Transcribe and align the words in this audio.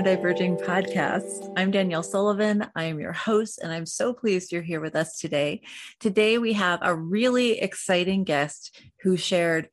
Neurodiverging 0.00 0.58
Podcast. 0.64 1.52
I'm 1.58 1.70
Danielle 1.70 2.02
Sullivan. 2.02 2.66
I 2.74 2.84
am 2.84 2.98
your 2.98 3.12
host, 3.12 3.58
and 3.62 3.70
I'm 3.70 3.84
so 3.84 4.14
pleased 4.14 4.50
you're 4.50 4.62
here 4.62 4.80
with 4.80 4.96
us 4.96 5.18
today. 5.18 5.60
Today, 5.98 6.38
we 6.38 6.54
have 6.54 6.78
a 6.80 6.94
really 6.94 7.60
exciting 7.60 8.24
guest 8.24 8.80
who 9.02 9.18
shared 9.18 9.68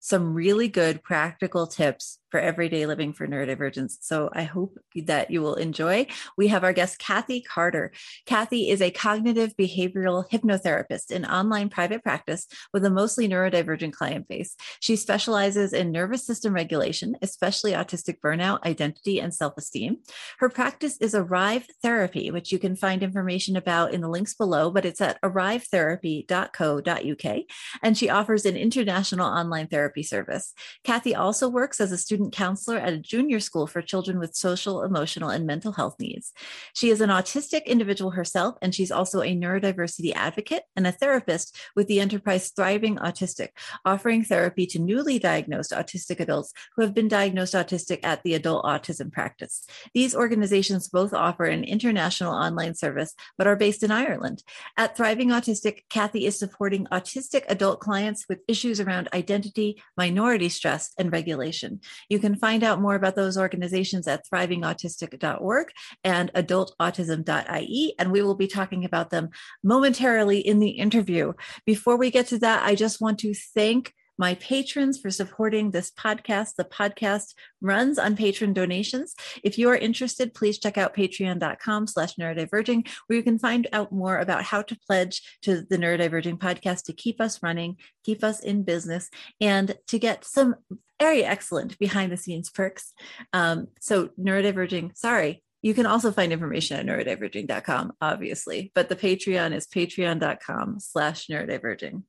some 0.00 0.34
really 0.34 0.68
good 0.68 1.02
practical 1.02 1.66
tips 1.66 2.18
for 2.34 2.40
everyday 2.40 2.84
living 2.84 3.12
for 3.12 3.28
neurodivergence. 3.28 3.98
So 4.00 4.28
I 4.32 4.42
hope 4.42 4.76
that 4.96 5.30
you 5.30 5.40
will 5.40 5.54
enjoy. 5.54 6.08
We 6.36 6.48
have 6.48 6.64
our 6.64 6.72
guest, 6.72 6.98
Kathy 6.98 7.40
Carter. 7.40 7.92
Kathy 8.26 8.70
is 8.70 8.82
a 8.82 8.90
cognitive 8.90 9.54
behavioral 9.56 10.28
hypnotherapist 10.28 11.12
in 11.12 11.24
online 11.24 11.68
private 11.68 12.02
practice 12.02 12.48
with 12.72 12.84
a 12.84 12.90
mostly 12.90 13.28
neurodivergent 13.28 13.92
client 13.92 14.26
base. 14.26 14.56
She 14.80 14.96
specializes 14.96 15.72
in 15.72 15.92
nervous 15.92 16.26
system 16.26 16.54
regulation, 16.54 17.14
especially 17.22 17.70
autistic 17.70 18.18
burnout, 18.18 18.64
identity, 18.64 19.20
and 19.20 19.32
self 19.32 19.54
esteem. 19.56 19.98
Her 20.40 20.48
practice 20.48 20.96
is 21.00 21.14
Arrive 21.14 21.68
Therapy, 21.84 22.32
which 22.32 22.50
you 22.50 22.58
can 22.58 22.74
find 22.74 23.04
information 23.04 23.56
about 23.56 23.94
in 23.94 24.00
the 24.00 24.08
links 24.08 24.34
below, 24.34 24.72
but 24.72 24.84
it's 24.84 25.00
at 25.00 25.22
arrivetherapy.co.uk. 25.22 27.42
And 27.80 27.96
she 27.96 28.10
offers 28.10 28.44
an 28.44 28.56
international 28.56 29.28
online 29.28 29.68
therapy 29.68 30.02
service. 30.02 30.52
Kathy 30.82 31.14
also 31.14 31.48
works 31.48 31.80
as 31.80 31.92
a 31.92 31.96
student 31.96 32.23
student 32.24 32.34
counselor 32.34 32.78
at 32.78 32.92
a 32.92 32.98
junior 32.98 33.40
school 33.40 33.66
for 33.66 33.82
children 33.82 34.18
with 34.18 34.34
social, 34.34 34.82
emotional, 34.82 35.28
and 35.28 35.46
mental 35.46 35.72
health 35.72 35.96
needs. 35.98 36.32
She 36.74 36.90
is 36.90 37.00
an 37.00 37.10
autistic 37.10 37.66
individual 37.66 38.12
herself, 38.12 38.56
and 38.62 38.74
she's 38.74 38.90
also 38.90 39.20
a 39.20 39.36
neurodiversity 39.36 40.14
advocate 40.14 40.62
and 40.76 40.86
a 40.86 40.92
therapist 40.92 41.56
with 41.76 41.86
the 41.86 42.00
enterprise 42.00 42.50
Thriving 42.50 42.96
Autistic, 42.96 43.48
offering 43.84 44.24
therapy 44.24 44.66
to 44.68 44.78
newly 44.78 45.18
diagnosed 45.18 45.72
autistic 45.72 46.20
adults 46.20 46.52
who 46.74 46.82
have 46.82 46.94
been 46.94 47.08
diagnosed 47.08 47.54
autistic 47.54 48.00
at 48.02 48.22
the 48.22 48.34
adult 48.34 48.64
autism 48.64 49.12
practice. 49.12 49.66
These 49.92 50.16
organizations 50.16 50.88
both 50.88 51.12
offer 51.12 51.44
an 51.44 51.64
international 51.64 52.32
online 52.32 52.74
service, 52.74 53.14
but 53.36 53.46
are 53.46 53.56
based 53.56 53.82
in 53.82 53.90
Ireland. 53.90 54.42
At 54.78 54.96
Thriving 54.96 55.28
Autistic, 55.28 55.82
Kathy 55.90 56.24
is 56.26 56.38
supporting 56.38 56.86
autistic 56.86 57.44
adult 57.48 57.80
clients 57.80 58.24
with 58.28 58.40
issues 58.48 58.80
around 58.80 59.08
identity, 59.12 59.82
minority 59.96 60.48
stress, 60.48 60.92
and 60.98 61.12
regulation. 61.12 61.80
You 62.08 62.18
can 62.18 62.36
find 62.36 62.62
out 62.62 62.80
more 62.80 62.94
about 62.94 63.16
those 63.16 63.38
organizations 63.38 64.06
at 64.06 64.24
thrivingautistic.org 64.28 65.68
and 66.02 66.32
adultautism.ie, 66.34 67.94
and 67.98 68.12
we 68.12 68.22
will 68.22 68.34
be 68.34 68.46
talking 68.46 68.84
about 68.84 69.10
them 69.10 69.30
momentarily 69.62 70.38
in 70.38 70.58
the 70.58 70.70
interview. 70.70 71.32
Before 71.66 71.96
we 71.96 72.10
get 72.10 72.26
to 72.28 72.38
that, 72.40 72.64
I 72.64 72.74
just 72.74 73.00
want 73.00 73.18
to 73.20 73.34
thank 73.54 73.92
my 74.18 74.34
patrons 74.34 74.98
for 75.00 75.10
supporting 75.10 75.70
this 75.70 75.90
podcast. 75.90 76.54
The 76.56 76.64
podcast 76.64 77.34
runs 77.60 77.98
on 77.98 78.16
patron 78.16 78.52
donations. 78.52 79.14
If 79.42 79.58
you 79.58 79.68
are 79.70 79.76
interested, 79.76 80.34
please 80.34 80.58
check 80.58 80.78
out 80.78 80.94
patreon.com 80.94 81.86
slash 81.86 82.14
neurodiverging, 82.16 82.88
where 83.06 83.16
you 83.16 83.22
can 83.22 83.38
find 83.38 83.66
out 83.72 83.92
more 83.92 84.18
about 84.18 84.44
how 84.44 84.62
to 84.62 84.78
pledge 84.86 85.38
to 85.42 85.62
the 85.62 85.76
Neurodiverging 85.76 86.38
podcast 86.38 86.84
to 86.84 86.92
keep 86.92 87.20
us 87.20 87.42
running, 87.42 87.76
keep 88.04 88.22
us 88.22 88.40
in 88.40 88.62
business, 88.62 89.10
and 89.40 89.76
to 89.88 89.98
get 89.98 90.24
some 90.24 90.56
very 91.00 91.24
excellent 91.24 91.78
behind 91.78 92.12
the 92.12 92.16
scenes 92.16 92.50
perks. 92.50 92.92
Um, 93.32 93.68
so 93.80 94.10
neurodiverging, 94.18 94.96
sorry, 94.96 95.42
you 95.64 95.72
can 95.72 95.86
also 95.86 96.12
find 96.12 96.30
information 96.30 96.76
at 96.76 96.84
neurodiverging.com, 96.84 97.94
obviously, 98.02 98.70
but 98.74 98.90
the 98.90 98.96
Patreon 98.96 99.54
is 99.54 99.66
patreon.com 99.66 100.78
slash 100.78 101.28
neurodiverging. 101.28 102.02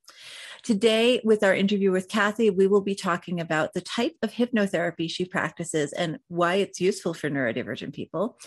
Today, 0.65 1.21
with 1.23 1.43
our 1.43 1.53
interview 1.53 1.91
with 1.91 2.07
Kathy, 2.07 2.49
we 2.49 2.65
will 2.65 2.81
be 2.81 2.95
talking 2.95 3.39
about 3.39 3.75
the 3.75 3.81
type 3.81 4.15
of 4.23 4.31
hypnotherapy 4.31 5.07
she 5.07 5.23
practices 5.23 5.93
and 5.93 6.17
why 6.27 6.55
it's 6.55 6.81
useful 6.81 7.13
for 7.13 7.29
neurodivergent 7.29 7.93
people, 7.93 8.39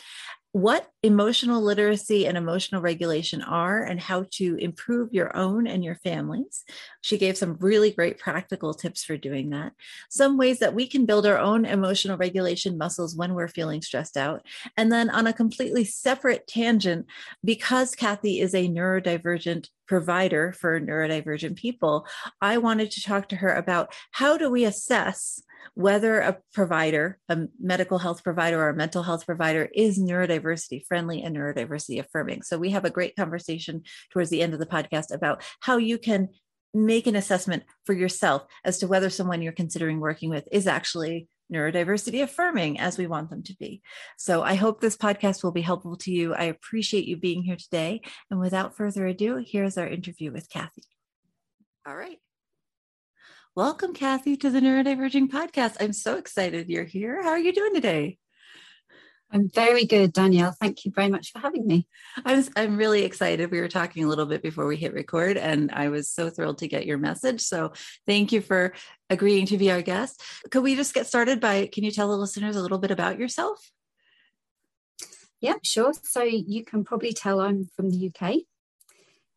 what 0.61 0.89
emotional 1.05 1.63
literacy 1.63 2.27
and 2.27 2.37
emotional 2.37 2.83
regulation 2.83 3.41
are 3.43 3.83
and 3.83 4.01
how 4.01 4.27
to 4.33 4.57
improve 4.57 5.13
your 5.13 5.37
own 5.37 5.67
and 5.67 5.85
your 5.85 5.95
families. 5.95 6.65
She 7.01 7.19
gave 7.19 7.37
some 7.37 7.57
really 7.61 7.93
great 7.93 8.19
practical 8.19 8.75
tips 8.75 9.05
for 9.05 9.17
doing 9.17 9.51
that. 9.51 9.73
Some 10.11 10.37
ways 10.37 10.59
that 10.59 10.75
we 10.75 10.89
can 10.89 11.07
build 11.07 11.27
our 11.27 11.39
own 11.39 11.65
emotional 11.65 12.19
regulation 12.19 12.77
muscles 12.77 13.15
when 13.15 13.35
we're 13.35 13.49
feeling 13.49 13.81
stressed 13.81 14.17
out. 14.17 14.45
And 14.77 14.91
then 14.91 15.09
on 15.11 15.29
a 15.29 15.33
completely 15.33 15.85
separate 15.85 16.49
tangent, 16.49 17.07
because 17.45 17.95
Kathy 17.95 18.41
is 18.41 18.55
a 18.55 18.69
neurodivergent 18.69 19.69
provider 19.87 20.53
for 20.53 20.81
neurodivergent 20.81 21.57
people, 21.57 22.07
I 22.41 22.59
wanted 22.59 22.91
to 22.93 23.03
talk 23.03 23.29
to 23.29 23.37
her 23.37 23.55
about 23.55 23.95
how 24.11 24.37
do 24.37 24.51
we 24.51 24.65
assess 24.65 25.43
whether 25.75 26.21
a 26.21 26.39
provider, 26.53 27.19
a 27.29 27.39
medical 27.61 27.99
health 27.99 28.25
provider 28.25 28.61
or 28.61 28.71
a 28.71 28.77
mental 28.77 29.03
health 29.03 29.27
provider 29.27 29.69
is 29.75 29.99
neurodiversity 29.99 30.85
friendly 30.87 31.23
and 31.23 31.37
neurodiversity 31.37 32.01
affirming. 32.01 32.43
So 32.43 32.59
we 32.59 32.71
have 32.71 32.85
a 32.85 32.91
great 32.91 33.17
conversation 33.17 33.83
towards 34.11 34.31
the 34.31 34.43
end 34.43 34.55
of 34.55 34.61
the 34.61 34.67
podcast 34.67 35.15
about 35.15 35.43
how 35.61 35.77
you 35.77 35.99
can 35.99 36.29
make 36.75 37.07
an 37.07 37.17
assessment 37.17 37.65
for 37.85 37.93
yourself 37.93 38.45
as 38.65 38.79
to 38.79 38.87
whether 38.87 39.11
someone 39.11 39.43
you're 39.43 39.53
considering 39.53 40.01
working 40.01 40.31
with 40.31 40.47
is 40.53 40.67
actually 40.67 41.29
neurodiversity 41.53 42.23
affirming 42.23 42.79
as 42.79 42.99
we 42.99 43.07
want 43.07 43.31
them 43.31 43.43
to 43.43 43.57
be. 43.57 43.81
So 44.19 44.43
I 44.43 44.55
hope 44.55 44.81
this 44.81 44.97
podcast 44.97 45.43
will 45.43 45.53
be 45.53 45.63
helpful 45.63 45.97
to 45.99 46.11
you. 46.11 46.35
I 46.35 46.45
appreciate 46.45 47.07
you 47.07 47.17
being 47.17 47.43
here 47.43 47.57
today. 47.57 48.03
And 48.31 48.39
without 48.39 48.77
further 48.77 49.07
ado, 49.07 49.43
here's 49.47 49.79
our 49.79 49.89
interview 49.89 50.31
with 50.31 50.51
Kathy. 50.51 50.85
All 51.87 51.97
right. 51.97 52.19
Welcome, 53.59 53.93
Kathy, 53.93 54.37
to 54.37 54.51
the 54.51 54.61
Neurodiverging 54.61 55.31
Podcast. 55.31 55.79
I'm 55.81 55.93
so 55.93 56.15
excited 56.15 56.69
you're 56.69 56.85
here. 56.85 57.21
How 57.21 57.31
are 57.31 57.41
you 57.41 57.53
doing 57.53 57.75
today? 57.75 58.17
I'm 59.33 59.51
very 59.53 59.85
good, 59.85 60.13
Danielle. 60.13 60.55
Thank 60.61 60.85
you 60.85 60.93
very 60.95 61.09
much 61.09 61.33
for 61.33 61.41
having 61.41 61.67
me. 61.67 61.89
I'm, 62.25 62.45
I'm 62.55 62.77
really 62.77 63.03
excited. 63.03 63.51
We 63.51 63.61
were 63.61 63.67
talking 63.67 64.05
a 64.05 64.07
little 64.07 64.27
bit 64.27 64.45
before 64.45 64.69
we 64.69 64.77
hit 64.77 64.95
record, 64.95 65.37
and 65.37 65.73
I 65.73 65.89
was 65.89 66.09
so 66.09 66.31
thrilled 66.31 66.59
to 66.59 66.69
get 66.69 66.87
your 66.87 66.99
message. 66.99 67.41
So, 67.41 67.73
thank 68.07 68.31
you 68.31 68.43
for 68.43 68.75
agreeing 69.11 69.47
to 69.47 69.59
be 69.59 69.73
our 69.73 69.83
guest. 69.83 70.23
Could 70.53 70.63
we 70.63 70.77
just 70.77 70.95
get 70.95 71.09
started 71.09 71.41
by 71.41 71.67
can 71.67 71.83
you 71.83 71.91
tell 71.91 72.07
the 72.07 72.17
listeners 72.17 72.55
a 72.55 72.63
little 72.63 72.79
bit 72.79 72.93
about 72.93 73.19
yourself? 73.19 73.73
Yeah, 75.41 75.55
sure. 75.65 75.95
So, 76.05 76.23
you 76.23 76.65
can 76.65 76.85
probably 76.85 77.13
tell 77.13 77.41
I'm 77.41 77.69
from 77.75 77.91
the 77.91 78.13
UK. 78.15 78.37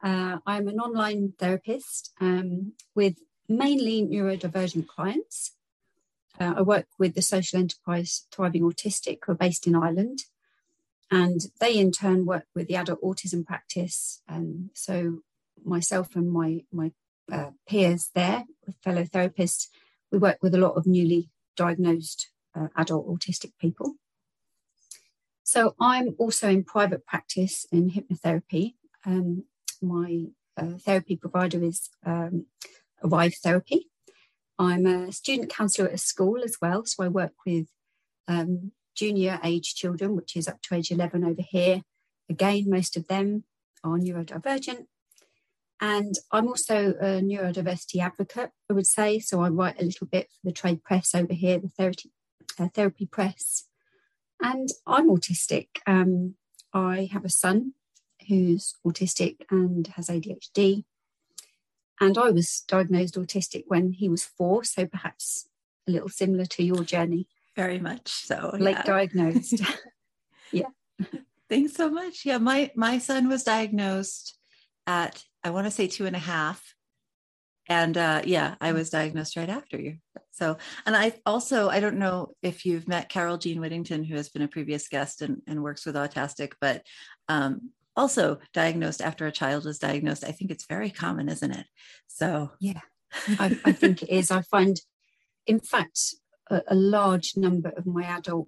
Uh, 0.03 0.37
I'm 0.45 0.67
an 0.67 0.79
online 0.79 1.33
therapist 1.39 2.13
um, 2.21 2.73
with 2.93 3.15
mainly 3.57 4.01
neurodivergent 4.03 4.87
clients. 4.87 5.51
Uh, 6.39 6.55
I 6.57 6.61
work 6.61 6.87
with 6.97 7.13
the 7.13 7.21
social 7.21 7.59
enterprise 7.59 8.25
Thriving 8.31 8.63
Autistic, 8.63 9.19
who 9.25 9.33
are 9.33 9.35
based 9.35 9.67
in 9.67 9.75
Ireland, 9.75 10.23
and 11.09 11.41
they 11.59 11.77
in 11.77 11.91
turn 11.91 12.25
work 12.25 12.45
with 12.55 12.67
the 12.67 12.77
adult 12.77 13.01
autism 13.01 13.45
practice. 13.45 14.21
And 14.27 14.69
so, 14.73 15.19
myself 15.63 16.15
and 16.15 16.31
my 16.31 16.63
my 16.71 16.91
uh, 17.31 17.51
peers 17.67 18.09
there, 18.15 18.45
fellow 18.83 19.03
therapists, 19.03 19.67
we 20.11 20.17
work 20.17 20.37
with 20.41 20.55
a 20.55 20.59
lot 20.59 20.75
of 20.75 20.87
newly 20.87 21.29
diagnosed 21.55 22.29
uh, 22.55 22.67
adult 22.75 23.07
autistic 23.07 23.51
people. 23.59 23.95
So, 25.43 25.75
I'm 25.79 26.15
also 26.17 26.49
in 26.49 26.63
private 26.63 27.05
practice 27.05 27.65
in 27.71 27.91
hypnotherapy. 27.91 28.75
Um, 29.05 29.43
my 29.81 30.27
uh, 30.57 30.77
therapy 30.77 31.15
provider 31.15 31.63
is 31.63 31.89
um, 32.05 32.45
Arrive 33.03 33.35
Therapy. 33.43 33.87
I'm 34.59 34.85
a 34.85 35.11
student 35.11 35.49
counsellor 35.49 35.87
at 35.87 35.95
a 35.95 35.97
school 35.97 36.43
as 36.43 36.57
well, 36.61 36.85
so 36.85 37.03
I 37.03 37.07
work 37.07 37.33
with 37.45 37.67
um, 38.27 38.71
junior 38.95 39.39
age 39.43 39.73
children, 39.75 40.15
which 40.15 40.35
is 40.35 40.47
up 40.47 40.61
to 40.63 40.75
age 40.75 40.91
11 40.91 41.23
over 41.23 41.41
here. 41.41 41.81
Again, 42.29 42.65
most 42.67 42.95
of 42.95 43.07
them 43.07 43.43
are 43.83 43.97
neurodivergent. 43.97 44.85
And 45.79 46.13
I'm 46.31 46.47
also 46.47 46.93
a 47.01 47.21
neurodiversity 47.21 47.99
advocate, 48.01 48.51
I 48.69 48.73
would 48.73 48.85
say. 48.85 49.17
So 49.17 49.41
I 49.41 49.49
write 49.49 49.81
a 49.81 49.85
little 49.85 50.05
bit 50.05 50.27
for 50.29 50.39
the 50.43 50.51
trade 50.51 50.83
press 50.83 51.15
over 51.15 51.33
here, 51.33 51.57
the 51.57 51.69
therapy, 51.69 52.11
uh, 52.59 52.67
therapy 52.67 53.07
press. 53.07 53.65
And 54.39 54.69
I'm 54.85 55.09
autistic. 55.09 55.67
Um, 55.87 56.35
I 56.71 57.09
have 57.11 57.25
a 57.25 57.29
son 57.29 57.73
who's 58.27 58.75
autistic 58.85 59.37
and 59.49 59.87
has 59.95 60.07
ADHD. 60.07 60.83
And 62.01 62.17
I 62.17 62.31
was 62.31 62.63
diagnosed 62.67 63.15
autistic 63.15 63.65
when 63.67 63.93
he 63.93 64.09
was 64.09 64.23
four, 64.25 64.63
so 64.63 64.85
perhaps 64.87 65.47
a 65.87 65.91
little 65.91 66.09
similar 66.09 66.45
to 66.45 66.63
your 66.63 66.83
journey. 66.83 67.27
Very 67.55 67.79
much 67.79 68.09
so. 68.09 68.55
Late 68.57 68.77
yeah. 68.77 68.83
diagnosed. 68.83 69.61
yeah. 70.51 70.69
Thanks 71.49 71.73
so 71.73 71.89
much. 71.89 72.25
Yeah, 72.25 72.39
my 72.39 72.71
my 72.75 72.97
son 72.97 73.27
was 73.27 73.43
diagnosed 73.43 74.37
at 74.87 75.23
I 75.43 75.51
want 75.51 75.67
to 75.67 75.71
say 75.71 75.87
two 75.87 76.05
and 76.05 76.15
a 76.15 76.19
half. 76.19 76.75
And 77.69 77.97
uh, 77.97 78.21
yeah, 78.25 78.55
I 78.59 78.73
was 78.73 78.89
diagnosed 78.89 79.37
right 79.37 79.49
after 79.49 79.79
you. 79.79 79.97
So, 80.31 80.57
and 80.85 80.95
I 80.95 81.13
also, 81.25 81.69
I 81.69 81.79
don't 81.79 81.99
know 81.99 82.33
if 82.41 82.65
you've 82.65 82.87
met 82.87 83.09
Carol 83.09 83.37
Jean 83.37 83.61
Whittington, 83.61 84.03
who 84.03 84.15
has 84.15 84.29
been 84.29 84.41
a 84.41 84.47
previous 84.47 84.87
guest 84.87 85.21
and, 85.21 85.41
and 85.47 85.61
works 85.61 85.85
with 85.85 85.95
autistic, 85.95 86.53
but 86.59 86.83
um, 87.29 87.69
also 87.95 88.39
diagnosed 88.53 89.01
after 89.01 89.27
a 89.27 89.31
child 89.31 89.65
is 89.65 89.79
diagnosed. 89.79 90.23
I 90.23 90.31
think 90.31 90.51
it's 90.51 90.65
very 90.65 90.89
common, 90.89 91.29
isn't 91.29 91.51
it? 91.51 91.65
So, 92.07 92.51
yeah, 92.59 92.81
I, 93.39 93.57
I 93.65 93.71
think 93.71 94.03
it 94.03 94.09
is. 94.09 94.31
I 94.31 94.41
find, 94.41 94.79
in 95.45 95.59
fact, 95.59 96.15
a, 96.49 96.61
a, 96.67 96.75
large 96.75 97.33
number 97.35 97.69
of 97.69 97.85
my 97.85 98.03
adult 98.03 98.47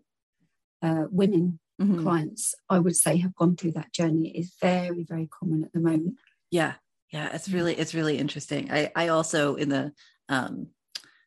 uh, 0.82 1.06
women 1.10 1.60
mm-hmm. 1.82 2.04
clients, 2.04 2.56
I 2.70 2.80
would 2.80 2.96
say, 2.96 3.18
have 3.18 3.36
gone 3.36 3.56
through 3.56 3.74
that 3.74 3.94
journey. 3.94 4.30
It 4.30 4.40
is 4.40 4.54
very, 4.62 5.04
very 5.04 5.28
common 5.28 5.64
at 5.64 5.74
the 5.74 5.80
moment. 5.80 6.16
Yeah, 6.52 6.74
yeah, 7.12 7.30
it's 7.34 7.50
really 7.50 7.76
it's 7.76 7.94
really 7.94 8.18
interesting. 8.18 8.72
I 8.72 8.92
I 8.96 9.08
also 9.10 9.56
in 9.56 9.70
the 9.70 9.92
um, 10.30 10.68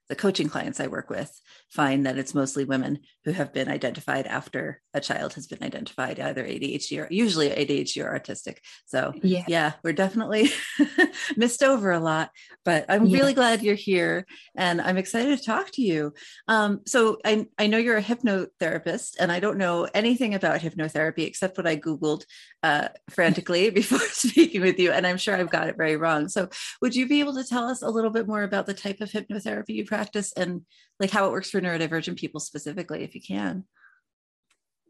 the 0.09 0.17
coaching 0.17 0.49
clients 0.49 0.81
I 0.81 0.87
work 0.87 1.11
with 1.11 1.33
find 1.71 2.07
that 2.07 2.17
it's 2.17 2.35
mostly 2.35 2.65
women 2.65 3.01
who 3.25 3.33
have 3.33 3.53
been 3.53 3.69
identified 3.69 4.27
after 4.27 4.81
a 4.95 5.01
child 5.01 5.35
has 5.35 5.47
been 5.47 5.63
identified, 5.63 6.21
either 6.21 6.45
ADHD 6.45 7.03
or 7.03 7.09
usually 7.11 7.51
ADHD 7.51 8.05
or 8.05 8.19
autistic. 8.19 8.59
So 8.87 9.13
yeah, 9.23 9.45
yeah 9.49 9.73
we're 9.83 9.93
definitely 9.93 10.51
missed 11.37 11.63
over 11.63 11.91
a 11.91 11.99
lot, 11.99 12.31
but 12.65 12.87
I'm 12.89 13.07
yeah. 13.07 13.19
really 13.19 13.35
glad 13.35 13.63
you're 13.63 13.75
here 13.75 14.27
and 14.55 14.81
I'm 14.81 14.97
excited 14.97 15.37
to 15.37 15.45
talk 15.45 15.73
to 15.73 15.83
you. 15.83 16.15
Um, 16.47 16.83
so 16.87 17.19
I, 17.25 17.47
I 17.59 17.67
know 17.67 17.79
you're 17.79 17.97
a 17.97 18.03
hypnotherapist 18.03 19.17
and 19.19 19.33
I 19.33 19.41
don't 19.41 19.59
know 19.59 19.89
anything 19.93 20.35
about 20.35 20.61
hypnotherapy 20.61 21.27
except 21.27 21.59
what 21.59 21.67
I 21.67 21.77
Googled 21.77 22.25
uh, 22.63 22.89
frantically 23.11 23.71
before 23.81 23.99
speaking 23.99 24.61
with 24.61 24.79
you. 24.79 24.93
And 24.93 25.05
I'm 25.05 25.19
sure 25.19 25.37
I've 25.37 25.51
got 25.51 25.69
it 25.69 25.77
very 25.77 25.97
wrong. 25.97 26.29
So 26.29 26.49
would 26.81 26.95
you 26.95 27.09
be 27.09 27.21
able 27.21 27.35
to 27.35 27.45
tell 27.45 27.65
us 27.65 27.83
a 27.83 27.91
little 27.91 28.11
bit 28.11 28.29
more 28.29 28.45
about 28.45 28.67
the 28.67 28.75
type 28.75 29.01
of 29.01 29.11
hypnotherapy 29.11 29.71
you 29.71 29.85
practice 29.85 29.96
and 30.37 30.63
like 31.01 31.11
how 31.11 31.27
it 31.27 31.33
works 31.33 31.51
for 31.51 31.61
neurodivergent 31.61 32.17
people 32.17 32.41
specifically, 32.41 33.03
if 33.03 33.15
you 33.15 33.21
can. 33.21 33.65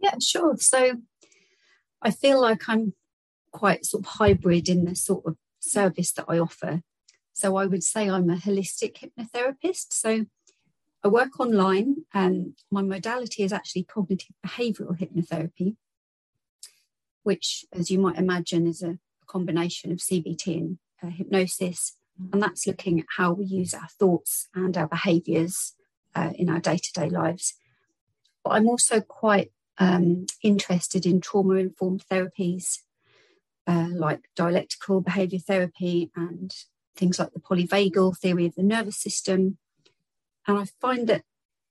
Yeah, 0.01 0.15
sure. 0.21 0.57
So 0.59 1.03
I 2.03 2.11
feel 2.11 2.41
like 2.41 2.69
I'm 2.69 2.95
quite 3.53 3.85
sort 3.85 4.05
of 4.05 4.13
hybrid 4.13 4.69
in 4.69 4.85
the 4.85 4.95
sort 4.95 5.25
of 5.27 5.37
service 5.61 6.13
that 6.13 6.27
I 6.29 6.39
offer. 6.39 6.83
So 7.33 7.57
I 7.57 7.67
would 7.67 7.83
say 7.83 8.09
I'm 8.09 8.31
a 8.31 8.37
holistic 8.37 8.99
hypnotherapist. 8.99 9.93
So 9.93 10.27
I 11.05 11.09
work 11.09 11.39
online 11.41 12.05
and 12.13 12.55
my 12.71 12.83
modality 12.83 13.43
is 13.43 13.53
actually 13.53 13.85
cognitive 13.85 14.35
behavioral 14.45 14.99
hypnotherapy, 14.99 15.77
which, 17.23 17.65
as 17.73 17.91
you 17.91 17.99
might 17.99 18.17
imagine, 18.17 18.67
is 18.67 18.83
a 18.83 18.99
combination 19.27 19.93
of 19.93 19.99
CBT 19.99 20.47
and 20.59 20.79
uh, 21.03 21.09
hypnosis 21.09 21.97
and 22.33 22.43
that's 22.43 22.67
looking 22.67 23.01
at 23.01 23.07
how 23.17 23.33
we 23.33 23.45
use 23.45 23.75
our 23.75 23.89
thoughts 23.99 24.49
and 24.55 24.77
our 24.77 24.89
behaviours 24.89 25.75
uh, 26.15 26.33
in 26.35 26.49
our 26.49 26.61
day 26.61 26.79
to 26.79 26.93
day 26.93 27.09
lives. 27.09 27.55
But 28.43 28.51
I'm 28.51 28.69
also 28.69 29.01
quite 29.01 29.53
um, 29.79 30.27
interested 30.43 31.05
in 31.05 31.21
trauma 31.21 31.55
informed 31.55 32.05
therapies 32.11 32.79
uh, 33.67 33.89
like 33.93 34.29
dialectical 34.37 35.01
behaviour 35.01 35.41
therapy 35.41 36.11
and 36.15 36.55
things 36.97 37.19
like 37.19 37.33
the 37.33 37.41
polyvagal 37.41 38.17
theory 38.19 38.47
of 38.47 38.55
the 38.55 38.63
nervous 38.63 38.97
system. 38.97 39.59
And 40.47 40.59
I 40.59 40.67
find 40.81 41.09
that 41.09 41.23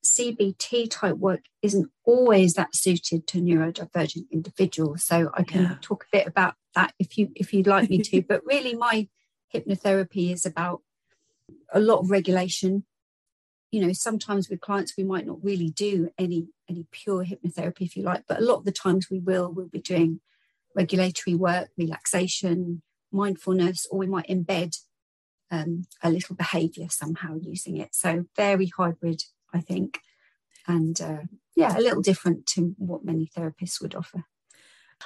CBT 0.06 0.90
type 0.92 1.16
work 1.16 1.46
isn't 1.62 1.90
always 2.04 2.54
that 2.54 2.76
suited 2.76 3.26
to 3.28 3.42
neurodivergent 3.42 4.30
individuals. 4.32 5.04
So 5.06 5.32
I 5.34 5.44
can 5.44 5.64
yeah. 5.64 5.76
talk 5.82 6.04
a 6.04 6.18
bit 6.18 6.28
about 6.28 6.56
that 6.76 6.94
if 7.00 7.18
you 7.18 7.30
if 7.36 7.54
you'd 7.54 7.68
like 7.68 7.90
me 7.90 8.00
to. 8.00 8.22
but 8.28 8.46
really, 8.46 8.76
my 8.76 9.08
hypnotherapy 9.54 10.32
is 10.32 10.46
about 10.46 10.82
a 11.72 11.80
lot 11.80 12.00
of 12.00 12.12
regulation. 12.12 12.86
You 13.72 13.82
know 13.82 13.94
sometimes 13.94 14.50
with 14.50 14.62
clients 14.62 14.94
we 14.98 15.04
might 15.04 15.26
not 15.26 15.44
really 15.44 15.70
do 15.70 16.10
any 16.18 16.48
any 16.70 16.88
pure 16.92 17.26
hypnotherapy 17.26 17.82
if 17.82 17.98
you 17.98 18.04
like 18.04 18.24
but 18.28 18.40
a 18.40 18.44
lot 18.44 18.58
of 18.58 18.66
the 18.66 18.72
times 18.72 19.10
we 19.10 19.20
will 19.20 19.52
we'll 19.52 19.68
be 19.68 19.82
doing 19.82 20.22
regulatory 20.76 21.36
work 21.36 21.70
relaxation 21.78 22.82
mindfulness 23.12 23.86
or 23.92 24.00
we 24.00 24.08
might 24.08 24.28
embed 24.28 24.78
um, 25.52 25.86
a 26.02 26.10
little 26.10 26.36
behavior 26.36 26.88
somehow 26.90 27.36
using 27.36 27.78
it. 27.78 27.94
So 27.96 28.26
very 28.36 28.68
hybrid 28.68 29.24
i 29.54 29.62
think. 29.62 30.00
And 30.68 31.00
uh, 31.02 31.24
yeah 31.56 31.78
a 31.78 31.82
little 31.82 32.02
different 32.02 32.46
to 32.48 32.76
what 32.78 33.06
many 33.06 33.30
therapists 33.36 33.82
would 33.82 33.96
offer. 33.96 34.24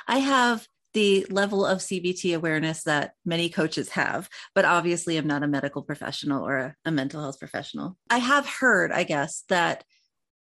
I 0.07 0.19
have 0.19 0.67
the 0.93 1.25
level 1.29 1.65
of 1.65 1.79
CBT 1.79 2.35
awareness 2.35 2.83
that 2.83 3.13
many 3.25 3.49
coaches 3.49 3.89
have, 3.89 4.29
but 4.55 4.65
obviously 4.65 5.17
I'm 5.17 5.27
not 5.27 5.43
a 5.43 5.47
medical 5.47 5.83
professional 5.83 6.45
or 6.45 6.57
a, 6.57 6.75
a, 6.85 6.91
mental 6.91 7.21
health 7.21 7.39
professional. 7.39 7.97
I 8.09 8.17
have 8.17 8.47
heard, 8.47 8.91
I 8.91 9.03
guess, 9.03 9.43
that 9.49 9.83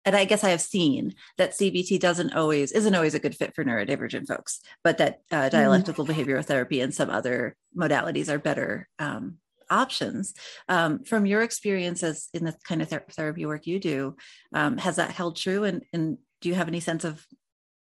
and 0.05 0.15
I 0.15 0.23
guess 0.23 0.45
I 0.45 0.51
have 0.51 0.61
seen 0.61 1.15
that 1.37 1.51
CBT 1.51 1.99
doesn't 1.99 2.33
always 2.33 2.71
isn't 2.71 2.95
always 2.95 3.13
a 3.13 3.19
good 3.19 3.35
fit 3.35 3.53
for 3.53 3.65
neurodivergent 3.65 4.25
folks, 4.25 4.61
but 4.81 4.99
that 4.99 5.19
uh, 5.31 5.35
mm-hmm. 5.35 5.49
dialectical 5.49 6.05
mm. 6.05 6.13
behavioral 6.13 6.45
therapy 6.45 6.79
and 6.79 6.95
some 6.95 7.09
other 7.09 7.57
modalities 7.77 8.29
are 8.29 8.39
better 8.39 8.87
um, 8.99 9.35
options. 9.69 10.33
Um, 10.69 11.03
from 11.03 11.25
your 11.25 11.41
experiences 11.41 12.29
in 12.33 12.45
the 12.45 12.55
kind 12.63 12.81
of 12.81 12.89
therapy 12.89 13.45
work 13.45 13.67
you 13.67 13.79
do, 13.79 14.15
um, 14.53 14.77
has 14.77 14.95
that 14.95 15.11
held 15.11 15.35
true? 15.35 15.65
And, 15.65 15.83
and 15.91 16.17
do 16.39 16.47
you 16.47 16.55
have 16.55 16.69
any 16.69 16.79
sense 16.79 17.03
of 17.03 17.25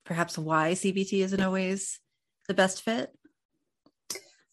perhaps 0.04 0.36
why 0.38 0.72
CBT 0.72 1.24
isn't 1.24 1.40
always 1.40 2.00
the 2.46 2.54
best 2.54 2.82
fit? 2.82 3.12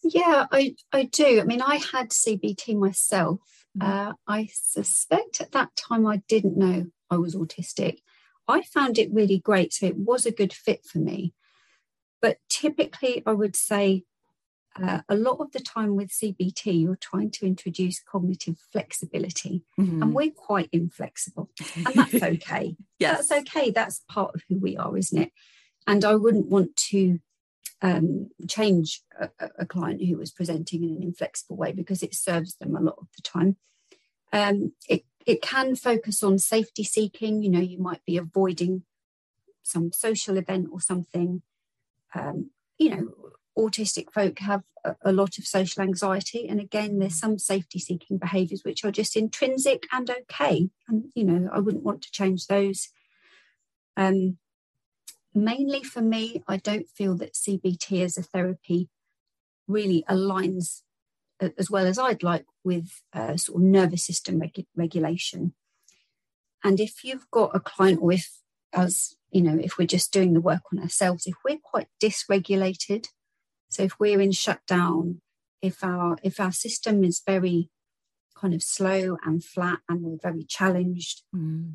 Yeah, 0.03 0.47
I, 0.51 0.75
I 0.91 1.03
do. 1.03 1.39
I 1.39 1.43
mean, 1.45 1.61
I 1.61 1.77
had 1.77 2.09
CBT 2.09 2.77
myself. 2.77 3.39
Mm-hmm. 3.77 4.09
Uh, 4.09 4.13
I 4.27 4.49
suspect 4.51 5.41
at 5.41 5.53
that 5.53 5.75
time 5.75 6.05
I 6.05 6.17
didn't 6.27 6.57
know 6.57 6.87
I 7.09 7.17
was 7.17 7.35
autistic. 7.35 7.99
I 8.47 8.61
found 8.61 8.97
it 8.97 9.13
really 9.13 9.39
great. 9.39 9.73
So 9.73 9.85
it 9.85 9.97
was 9.97 10.25
a 10.25 10.31
good 10.31 10.53
fit 10.53 10.85
for 10.85 10.99
me. 10.99 11.33
But 12.21 12.37
typically, 12.49 13.23
I 13.25 13.31
would 13.31 13.55
say 13.55 14.03
uh, 14.81 15.01
a 15.07 15.15
lot 15.15 15.39
of 15.39 15.51
the 15.51 15.59
time 15.59 15.95
with 15.95 16.09
CBT, 16.09 16.81
you're 16.81 16.95
trying 16.95 17.31
to 17.31 17.45
introduce 17.45 18.01
cognitive 18.01 18.57
flexibility, 18.71 19.63
mm-hmm. 19.79 20.01
and 20.01 20.13
we're 20.13 20.31
quite 20.31 20.69
inflexible, 20.71 21.49
and 21.75 21.93
that's 21.93 22.23
okay. 22.23 22.75
yes. 22.99 23.27
That's 23.27 23.41
okay. 23.41 23.69
That's 23.69 24.01
part 24.09 24.33
of 24.33 24.41
who 24.49 24.57
we 24.57 24.75
are, 24.77 24.97
isn't 24.97 25.21
it? 25.21 25.31
And 25.85 26.03
I 26.03 26.15
wouldn't 26.15 26.47
want 26.47 26.75
to 26.89 27.19
um, 27.83 28.29
change 28.47 29.01
a, 29.19 29.29
a, 29.59 29.65
client 29.65 30.01
who 30.01 30.17
was 30.17 30.31
presenting 30.31 30.83
in 30.83 30.91
an 30.91 31.03
inflexible 31.03 31.57
way 31.57 31.73
because 31.73 32.01
it 32.01 32.15
serves 32.15 32.55
them 32.55 32.77
a 32.77 32.81
lot 32.81 32.95
of 32.97 33.07
the 33.15 33.21
time. 33.21 33.57
Um, 34.31 34.71
it, 34.87 35.03
it 35.25 35.41
can 35.41 35.75
focus 35.75 36.23
on 36.23 36.39
safety 36.39 36.85
seeking. 36.85 37.43
You 37.43 37.49
know, 37.49 37.59
you 37.59 37.79
might 37.79 38.03
be 38.05 38.15
avoiding 38.15 38.83
some 39.63 39.91
social 39.91 40.37
event 40.37 40.69
or 40.71 40.79
something. 40.79 41.41
Um, 42.15 42.51
you 42.77 42.89
know, 42.89 43.13
autistic 43.57 44.13
folk 44.13 44.39
have 44.39 44.63
a, 44.85 44.95
a, 45.03 45.11
lot 45.11 45.37
of 45.37 45.45
social 45.45 45.83
anxiety. 45.83 46.47
And 46.47 46.61
again, 46.61 46.99
there's 46.99 47.19
some 47.19 47.37
safety 47.37 47.79
seeking 47.79 48.17
behaviors 48.17 48.61
which 48.63 48.85
are 48.85 48.91
just 48.91 49.17
intrinsic 49.17 49.87
and 49.91 50.09
okay. 50.09 50.69
And, 50.87 51.11
you 51.15 51.25
know, 51.25 51.49
I 51.51 51.59
wouldn't 51.59 51.83
want 51.83 52.01
to 52.03 52.11
change 52.11 52.47
those. 52.47 52.89
Um, 53.97 54.37
mainly 55.33 55.83
for 55.83 56.01
me, 56.01 56.43
I 56.47 56.57
don't 56.57 56.89
feel 56.89 57.15
that 57.17 57.33
CBT 57.33 58.03
as 58.03 58.17
a 58.17 58.23
therapy 58.23 58.89
really 59.67 60.03
aligns 60.09 60.81
as 61.57 61.69
well 61.69 61.85
as 61.85 61.99
I'd 61.99 62.23
like 62.23 62.45
with 62.63 63.01
uh, 63.13 63.37
sort 63.37 63.57
of 63.57 63.63
nervous 63.63 64.05
system 64.05 64.39
regu- 64.39 64.67
regulation. 64.75 65.53
And 66.63 66.79
if 66.79 67.03
you've 67.03 67.29
got 67.31 67.55
a 67.55 67.59
client, 67.59 67.99
or 68.01 68.13
if 68.13 68.29
as 68.71 69.15
you 69.31 69.41
know, 69.41 69.59
if 69.61 69.77
we're 69.77 69.87
just 69.87 70.13
doing 70.13 70.33
the 70.33 70.41
work 70.41 70.61
on 70.71 70.79
ourselves, 70.79 71.27
if 71.27 71.35
we're 71.43 71.57
quite 71.61 71.87
dysregulated, 72.01 73.07
so 73.69 73.83
if 73.83 73.99
we're 73.99 74.21
in 74.21 74.31
shutdown, 74.31 75.21
if 75.61 75.83
our 75.83 76.17
if 76.23 76.39
our 76.39 76.51
system 76.51 77.03
is 77.03 77.21
very 77.25 77.69
kind 78.35 78.53
of 78.53 78.63
slow 78.63 79.17
and 79.25 79.43
flat 79.43 79.79
and 79.89 80.01
we're 80.01 80.17
very 80.21 80.43
challenged, 80.43 81.23
mm. 81.35 81.73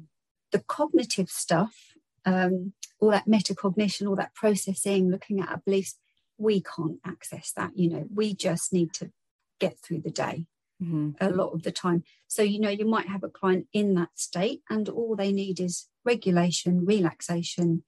the 0.53 0.61
cognitive 0.61 1.29
stuff 1.29 1.93
um, 2.25 2.73
all 3.01 3.11
that 3.11 3.27
metacognition, 3.27 4.09
all 4.09 4.17
that 4.17 4.35
processing, 4.35 5.11
looking 5.11 5.41
at 5.41 5.49
our 5.49 5.63
beliefs, 5.65 5.97
we 6.37 6.63
can't 6.63 6.99
access 7.05 7.53
that. 7.53 7.73
You 7.77 7.91
know, 7.91 8.07
we 8.13 8.35
just 8.35 8.73
need 8.73 8.93
to 8.95 9.11
get 9.59 9.79
through 9.79 10.01
the 10.01 10.11
day 10.11 10.47
mm-hmm. 10.83 11.11
a 11.21 11.31
lot 11.31 11.53
of 11.53 11.63
the 11.63 11.73
time. 11.73 12.05
So, 12.27 12.43
you 12.43 12.61
know, 12.61 12.71
you 12.71 12.87
might 12.87 13.09
have 13.09 13.25
a 13.25 13.29
client 13.29 13.67
in 13.73 13.95
that 13.95 14.11
state 14.15 14.63
and 14.71 14.89
all 14.89 15.17
they 15.17 15.33
need 15.33 15.61
is 15.61 15.89
regulation, 16.05 16.85
relaxation, 16.85 17.85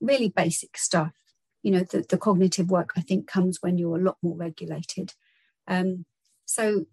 really 0.00 0.28
basic 0.28 0.76
stuff. 0.76 1.12
You 1.62 1.72
know, 1.72 1.80
the, 1.80 2.04
the 2.08 2.18
cognitive 2.18 2.70
work 2.70 2.90
I 2.96 3.00
think 3.00 3.26
comes 3.26 3.58
when 3.60 3.78
you're 3.78 3.98
a 3.98 4.02
lot 4.02 4.18
more 4.22 4.36
regulated. 4.36 5.14
Um, 5.66 6.04
so 6.44 6.86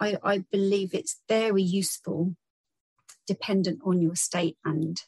I, 0.00 0.18
I 0.22 0.38
believe 0.50 0.94
it's 0.94 1.20
very 1.28 1.62
useful 1.62 2.36
dependent 3.26 3.80
on 3.84 4.02
your 4.02 4.16
state 4.16 4.58
and 4.64 5.00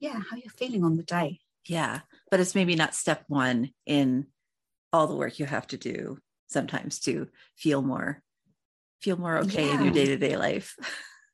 yeah, 0.00 0.20
how 0.30 0.36
you're 0.36 0.50
feeling 0.56 0.84
on 0.84 0.96
the 0.96 1.02
day. 1.02 1.40
Yeah. 1.66 2.00
But 2.30 2.40
it's 2.40 2.54
maybe 2.54 2.74
not 2.74 2.94
step 2.94 3.24
one 3.28 3.70
in 3.86 4.26
all 4.92 5.06
the 5.06 5.16
work 5.16 5.38
you 5.38 5.46
have 5.46 5.66
to 5.68 5.76
do 5.76 6.18
sometimes 6.48 7.00
to 7.00 7.28
feel 7.56 7.82
more 7.82 8.22
feel 9.00 9.16
more 9.18 9.36
okay 9.38 9.66
yeah. 9.66 9.74
in 9.74 9.84
your 9.84 9.92
day-to-day 9.92 10.36
life. 10.36 10.74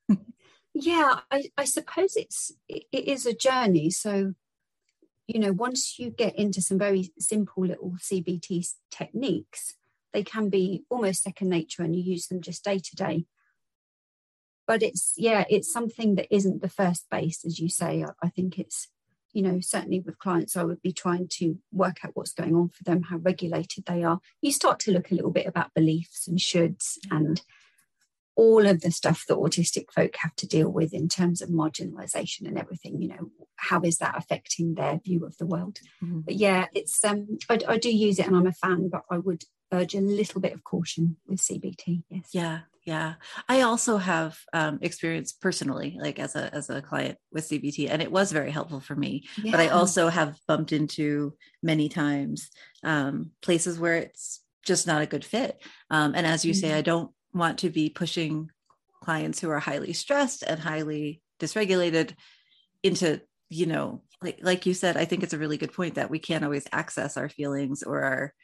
yeah, 0.74 1.20
I, 1.30 1.44
I 1.56 1.64
suppose 1.64 2.16
it's 2.16 2.52
it, 2.68 2.84
it 2.90 3.06
is 3.06 3.24
a 3.24 3.32
journey. 3.32 3.90
So, 3.90 4.34
you 5.28 5.38
know, 5.38 5.52
once 5.52 5.98
you 5.98 6.10
get 6.10 6.36
into 6.36 6.60
some 6.60 6.78
very 6.78 7.12
simple 7.20 7.64
little 7.64 7.94
CBT 8.00 8.68
techniques, 8.90 9.74
they 10.12 10.24
can 10.24 10.48
be 10.48 10.84
almost 10.90 11.22
second 11.22 11.50
nature 11.50 11.82
and 11.82 11.94
you 11.94 12.02
use 12.02 12.26
them 12.26 12.40
just 12.40 12.64
day 12.64 12.78
to 12.78 12.96
day 12.96 13.26
but 14.66 14.82
it's 14.82 15.14
yeah 15.16 15.44
it's 15.50 15.72
something 15.72 16.14
that 16.14 16.34
isn't 16.34 16.62
the 16.62 16.68
first 16.68 17.06
base 17.10 17.44
as 17.44 17.58
you 17.58 17.68
say. 17.68 18.02
I, 18.02 18.10
I 18.22 18.28
think 18.28 18.58
it's 18.58 18.88
you 19.32 19.42
know, 19.42 19.60
certainly 19.60 20.00
with 20.00 20.18
clients, 20.18 20.56
I 20.56 20.64
would 20.64 20.82
be 20.82 20.92
trying 20.92 21.26
to 21.38 21.58
work 21.72 22.04
out 22.04 22.12
what's 22.14 22.32
going 22.32 22.54
on 22.54 22.68
for 22.68 22.84
them, 22.84 23.04
how 23.04 23.16
regulated 23.16 23.86
they 23.86 24.02
are. 24.02 24.20
You 24.40 24.52
start 24.52 24.78
to 24.80 24.92
look 24.92 25.10
a 25.10 25.14
little 25.14 25.30
bit 25.30 25.46
about 25.46 25.74
beliefs 25.74 26.28
and 26.28 26.38
shoulds 26.38 26.98
and 27.10 27.40
all 28.34 28.66
of 28.66 28.80
the 28.80 28.90
stuff 28.90 29.24
that 29.28 29.36
autistic 29.36 29.90
folk 29.92 30.16
have 30.16 30.34
to 30.36 30.46
deal 30.46 30.70
with 30.70 30.94
in 30.94 31.08
terms 31.08 31.42
of 31.42 31.50
marginalization 31.50 32.46
and 32.46 32.58
everything 32.58 33.00
you 33.00 33.08
know 33.08 33.30
how 33.56 33.80
is 33.82 33.98
that 33.98 34.16
affecting 34.16 34.74
their 34.74 34.98
view 35.04 35.24
of 35.26 35.36
the 35.36 35.44
world? 35.44 35.78
Mm-hmm. 36.02 36.20
but 36.20 36.34
yeah 36.34 36.66
it's 36.74 37.04
um 37.04 37.38
I, 37.50 37.58
I, 37.68 37.76
do 37.76 37.94
use 37.94 38.18
it 38.18 38.26
and 38.26 38.34
i'm 38.34 38.46
a 38.46 38.52
fan 38.52 38.88
but 38.88 39.02
i 39.10 39.18
would 39.18 39.44
urge 39.70 39.94
a 39.94 40.00
little 40.00 40.40
bit 40.40 40.54
of 40.54 40.64
caution 40.64 41.16
with 41.26 41.40
cbt 41.40 42.04
yes. 42.08 42.30
Yeah 42.32 42.60
yeah 42.84 43.14
i 43.48 43.60
also 43.60 43.96
have 43.96 44.38
um, 44.52 44.78
experience 44.82 45.32
personally 45.32 45.96
like 46.00 46.18
as 46.18 46.34
a 46.34 46.52
as 46.54 46.70
a 46.70 46.82
client 46.82 47.18
with 47.32 47.48
cbt 47.48 47.88
and 47.88 48.02
it 48.02 48.10
was 48.10 48.32
very 48.32 48.50
helpful 48.50 48.80
for 48.80 48.96
me 48.96 49.24
yeah. 49.42 49.50
but 49.50 49.60
i 49.60 49.68
also 49.68 50.08
have 50.08 50.36
bumped 50.48 50.72
into 50.72 51.34
many 51.62 51.88
times 51.88 52.50
um, 52.84 53.30
places 53.40 53.78
where 53.78 53.96
it's 53.96 54.40
just 54.64 54.86
not 54.86 55.02
a 55.02 55.06
good 55.06 55.24
fit 55.24 55.62
um, 55.90 56.14
and 56.14 56.26
as 56.26 56.44
you 56.44 56.52
mm-hmm. 56.52 56.60
say 56.60 56.74
i 56.74 56.82
don't 56.82 57.10
want 57.32 57.58
to 57.58 57.70
be 57.70 57.88
pushing 57.88 58.50
clients 59.02 59.40
who 59.40 59.50
are 59.50 59.58
highly 59.58 59.92
stressed 59.92 60.42
and 60.42 60.60
highly 60.60 61.20
dysregulated 61.40 62.14
into 62.82 63.20
you 63.48 63.66
know 63.66 64.02
like 64.22 64.38
like 64.42 64.66
you 64.66 64.74
said 64.74 64.96
i 64.96 65.04
think 65.04 65.22
it's 65.22 65.32
a 65.32 65.38
really 65.38 65.56
good 65.56 65.72
point 65.72 65.96
that 65.96 66.10
we 66.10 66.18
can't 66.18 66.44
always 66.44 66.66
access 66.72 67.16
our 67.16 67.28
feelings 67.28 67.82
or 67.82 68.02
our 68.02 68.34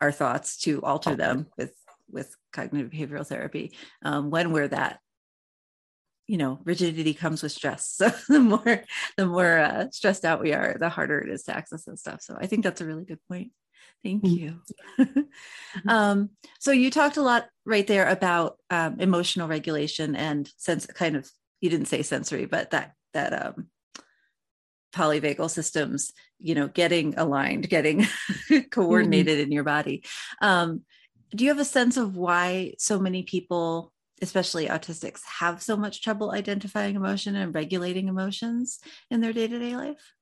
our 0.00 0.12
thoughts 0.12 0.58
to 0.58 0.82
alter 0.82 1.14
them 1.14 1.46
with 1.56 1.72
with 2.10 2.34
cognitive 2.56 2.90
behavioral 2.90 3.26
therapy 3.26 3.72
um, 4.02 4.30
when 4.30 4.52
we're 4.52 4.68
that 4.68 4.98
you 6.26 6.36
know 6.36 6.58
rigidity 6.64 7.14
comes 7.14 7.42
with 7.42 7.52
stress 7.52 7.88
so 7.96 8.10
the 8.28 8.40
more 8.40 8.84
the 9.16 9.26
more 9.26 9.58
uh, 9.58 9.86
stressed 9.90 10.24
out 10.24 10.42
we 10.42 10.52
are 10.52 10.76
the 10.80 10.88
harder 10.88 11.20
it 11.20 11.30
is 11.30 11.44
to 11.44 11.56
access 11.56 11.84
that 11.84 11.98
stuff 11.98 12.20
so 12.20 12.36
i 12.40 12.46
think 12.46 12.64
that's 12.64 12.80
a 12.80 12.86
really 12.86 13.04
good 13.04 13.20
point 13.28 13.52
Thank 14.02 14.24
mm. 14.24 14.38
you. 14.38 14.60
Mm-hmm. 15.00 15.88
um, 15.88 16.30
so 16.60 16.70
you 16.70 16.90
talked 16.90 17.16
a 17.16 17.22
lot 17.22 17.46
right 17.64 17.86
there 17.86 18.08
about 18.08 18.56
um, 18.70 19.00
emotional 19.00 19.48
regulation 19.48 20.14
and 20.14 20.50
sense 20.56 20.86
kind 20.86 21.16
of 21.16 21.28
you 21.60 21.70
didn't 21.70 21.88
say 21.88 22.02
sensory, 22.02 22.46
but 22.46 22.70
that 22.70 22.92
that 23.14 23.32
um, 23.32 23.68
polyvagal 24.94 25.50
systems, 25.50 26.12
you 26.38 26.54
know, 26.54 26.68
getting 26.68 27.18
aligned, 27.18 27.68
getting 27.68 28.06
coordinated 28.70 29.38
mm-hmm. 29.38 29.46
in 29.46 29.52
your 29.52 29.64
body. 29.64 30.04
Um, 30.40 30.82
do 31.34 31.44
you 31.44 31.50
have 31.50 31.58
a 31.58 31.64
sense 31.64 31.96
of 31.96 32.16
why 32.16 32.74
so 32.78 32.98
many 32.98 33.22
people, 33.22 33.92
especially 34.22 34.66
autistics, 34.66 35.20
have 35.40 35.62
so 35.62 35.76
much 35.76 36.02
trouble 36.02 36.32
identifying 36.32 36.96
emotion 36.96 37.36
and 37.36 37.54
regulating 37.54 38.08
emotions 38.08 38.78
in 39.10 39.20
their 39.20 39.32
day 39.32 39.48
to 39.48 39.58
day 39.58 39.76
life? 39.76 40.12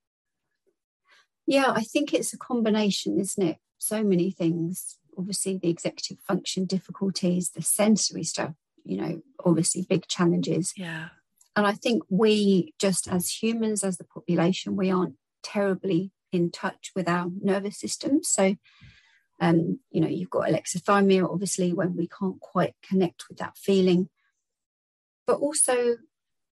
Yeah, 1.46 1.73
I 1.75 1.82
think 1.82 2.14
it's 2.14 2.32
a 2.32 2.38
combination, 2.38 3.20
isn't 3.20 3.42
it? 3.42 3.58
so 3.84 4.02
many 4.02 4.30
things. 4.30 4.99
Obviously, 5.16 5.58
the 5.58 5.68
executive 5.68 6.18
function 6.26 6.64
difficulties, 6.64 7.50
the 7.50 7.62
sensory 7.62 8.25
stuff, 8.25 8.54
you 8.84 8.96
know, 8.96 9.23
obviously 9.44 9.87
big 9.88 10.06
challenges. 10.08 10.73
Yeah. 10.76 11.08
And 11.56 11.66
I 11.66 11.73
think 11.73 12.02
we, 12.08 12.75
just 12.80 13.06
as 13.06 13.42
humans, 13.42 13.84
as 13.84 13.99
the 13.99 14.04
population, 14.04 14.75
we 14.75 14.90
aren't 14.90 15.14
terribly 15.42 16.11
in 16.32 16.50
touch 16.50 16.90
with 16.96 17.08
our 17.08 17.30
nervous 17.40 17.78
system. 17.78 18.25
So, 18.25 18.56
um, 19.44 19.78
you 19.90 20.00
know, 20.00 20.08
you've 20.08 20.30
got 20.30 20.48
alexithymia, 20.48 21.30
obviously, 21.30 21.74
when 21.74 21.96
we 21.96 22.08
can't 22.08 22.40
quite 22.40 22.74
connect 22.82 23.24
with 23.28 23.36
that 23.38 23.58
feeling. 23.58 24.08
But 25.26 25.34
also, 25.34 25.96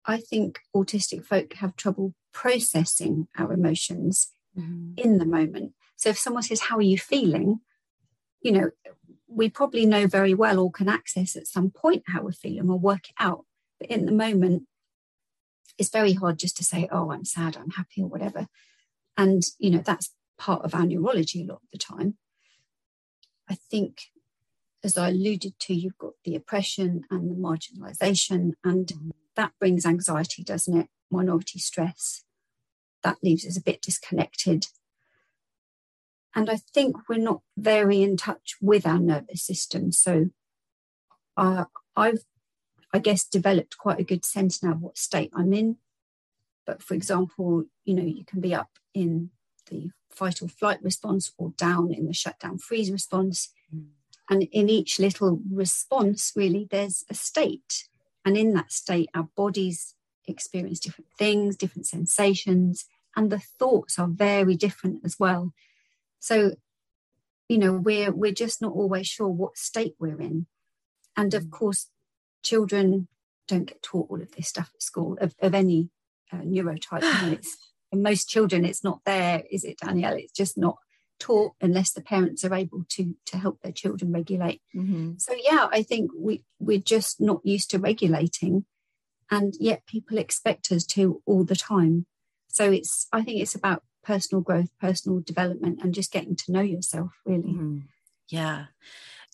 I 0.05 0.19
think 0.19 0.61
autistic 0.77 1.25
folk 1.25 1.55
have 1.55 1.75
trouble 1.75 2.15
processing 2.35 3.29
our 3.39 3.51
emotions 3.55 4.33
mm-hmm. 4.57 4.93
in 4.99 5.17
the 5.17 5.25
moment. 5.25 5.73
So 5.97 6.11
if 6.11 6.19
someone 6.19 6.43
says, 6.43 6.61
How 6.61 6.77
are 6.77 6.83
you 6.83 6.99
feeling? 6.99 7.61
You 8.43 8.53
know, 8.53 8.71
we 9.27 9.49
probably 9.49 9.87
know 9.87 10.07
very 10.07 10.35
well 10.35 10.59
or 10.59 10.71
can 10.71 10.91
access 10.91 11.35
at 11.35 11.47
some 11.47 11.71
point 11.71 12.03
how 12.09 12.23
we're 12.23 12.33
feeling 12.33 12.69
or 12.69 12.79
work 12.79 13.09
it 13.09 13.15
out. 13.19 13.47
But 13.81 13.89
in 13.89 14.05
the 14.05 14.13
moment, 14.13 14.65
it's 15.79 15.89
very 15.89 16.13
hard 16.13 16.39
just 16.39 16.59
to 16.59 16.65
say, 16.65 16.89
Oh, 16.93 17.11
I'm 17.11 17.25
sad, 17.25 17.57
I'm 17.57 17.71
happy, 17.71 18.03
or 18.03 18.09
whatever. 18.09 18.49
And, 19.17 19.43
you 19.59 19.71
know, 19.71 19.83
that's 19.83 20.11
part 20.37 20.63
of 20.63 20.75
our 20.75 20.85
neurology 20.85 21.43
a 21.43 21.47
lot 21.47 21.63
of 21.63 21.69
the 21.73 21.79
time. 21.79 22.19
I 23.53 23.57
think, 23.71 24.05
as 24.83 24.97
I 24.97 25.11
alluded 25.11 25.59
to, 25.61 25.75
you've 25.75 25.99
got 25.99 26.15
the 26.25 26.35
oppression 26.35 27.03
and 27.11 27.31
the 27.31 27.37
marginalization, 27.37 28.53
and 28.65 28.87
mm-hmm. 28.87 29.11
that 29.37 29.53
brings 29.61 29.85
anxiety, 29.85 30.43
doesn't 30.43 30.77
it? 30.77 30.89
Minority 31.11 31.59
stress. 31.59 32.25
That 33.03 33.19
leaves 33.23 33.47
us 33.47 33.59
a 33.59 33.63
bit 33.63 33.83
disconnected 33.83 34.67
and 36.35 36.49
I 36.49 36.57
think 36.57 36.97
we're 37.09 37.19
not 37.19 37.43
very 37.57 38.03
in 38.03 38.17
touch 38.17 38.57
with 38.61 38.87
our 38.87 38.99
nervous 38.99 39.43
system. 39.43 39.93
So 39.93 40.31
uh, 41.37 41.65
I've, 41.95 42.25
I 42.93 42.99
guess, 42.99 43.25
developed 43.25 43.77
quite 43.77 44.01
a 44.01 44.05
good 44.05 44.25
sense 44.25 44.63
now 44.63 44.73
of 44.73 44.81
what 44.81 44.99
state 44.99 45.31
I'm 45.35 45.53
in. 45.53 45.77
But 46.67 46.83
for 46.83 46.95
example, 46.95 47.65
you 47.85 47.95
know, 47.95 48.05
you 48.05 48.25
can 48.25 48.41
be 48.41 48.55
up 48.55 48.71
in 48.95 49.31
the 49.67 49.91
fight 50.11 50.43
or 50.43 50.49
flight 50.49 50.83
response 50.83 51.33
or 51.39 51.53
down 51.57 51.93
in 51.93 52.07
the 52.07 52.13
shutdown 52.13 52.59
freeze 52.59 52.91
response. 52.91 53.49
Mm. 53.75 53.87
And 54.31 54.43
in 54.45 54.69
each 54.69 54.99
little 54.99 55.41
response, 55.51 56.33
really, 56.37 56.67
there's 56.71 57.05
a 57.11 57.15
state. 57.15 57.89
And 58.25 58.37
in 58.37 58.55
that 58.55 58.73
state, 58.73 59.11
our 59.15 59.29
bodies 59.37 59.95
experience 60.27 60.79
different 60.79 61.11
things, 61.19 61.57
different 61.57 61.87
sensations, 61.87 62.87
and 63.17 63.31
the 63.31 63.39
thoughts 63.39 63.99
are 63.99 64.09
very 64.09 64.55
different 64.55 65.01
as 65.05 65.19
well. 65.19 65.53
So, 66.21 66.53
you 67.49 67.59
know, 67.59 67.73
we're 67.73 68.13
we're 68.13 68.33
just 68.33 68.63
not 68.63 68.73
always 68.73 69.07
sure 69.07 69.29
what 69.29 69.59
state 69.59 69.97
we're 69.99 70.21
in. 70.21 70.47
And 71.17 71.35
of 71.35 71.45
mm. 71.45 71.51
course, 71.51 71.89
children 72.43 73.09
don't 73.49 73.67
get 73.67 73.83
taught 73.83 74.09
all 74.09 74.23
of 74.23 74.33
this 74.33 74.49
stuff 74.49 74.71
at 74.75 74.83
school 74.83 75.19
of, 75.21 75.35
of 75.41 75.55
any 75.55 75.91
uh, 76.33 76.39
neurotype. 76.39 77.33
It's, 77.33 77.57
in 77.93 78.03
most 78.03 78.29
children, 78.29 78.65
it's 78.65 78.83
not 78.83 79.01
there, 79.05 79.45
is 79.51 79.65
it, 79.65 79.79
Danielle? 79.79 80.17
It's 80.17 80.33
just 80.33 80.57
not 80.57 80.79
taught 81.19 81.53
unless 81.61 81.93
the 81.93 82.01
parents 82.01 82.45
are 82.45 82.55
able 82.55 82.85
to 82.89 83.15
to 83.27 83.37
help 83.39 83.61
their 83.61 83.73
children 83.73 84.13
regulate. 84.13 84.61
Mm-hmm. 84.75 85.13
So 85.19 85.35
yeah, 85.41 85.69
I 85.71 85.83
think 85.83 86.11
we 86.17 86.43
we're 86.59 86.79
just 86.79 87.21
not 87.21 87.41
used 87.45 87.71
to 87.71 87.79
regulating, 87.79 88.65
and 89.31 89.55
yet 89.61 89.87
people 89.87 90.19
expect 90.19 90.73
us 90.73 90.85
to 90.87 91.23
all 91.27 91.45
the 91.45 91.55
time. 91.55 92.07
So 92.49 92.73
it's 92.73 93.07
I 93.13 93.23
think 93.23 93.41
it's 93.41 93.55
about 93.55 93.85
personal 94.03 94.43
growth, 94.43 94.71
personal 94.81 95.21
development, 95.21 95.79
and 95.83 95.95
just 95.95 96.13
getting 96.13 96.35
to 96.35 96.53
know 96.53 96.61
yourself 96.61 97.13
really. 97.25 97.53
Mm-hmm. 97.53 97.79
Yeah. 98.29 98.67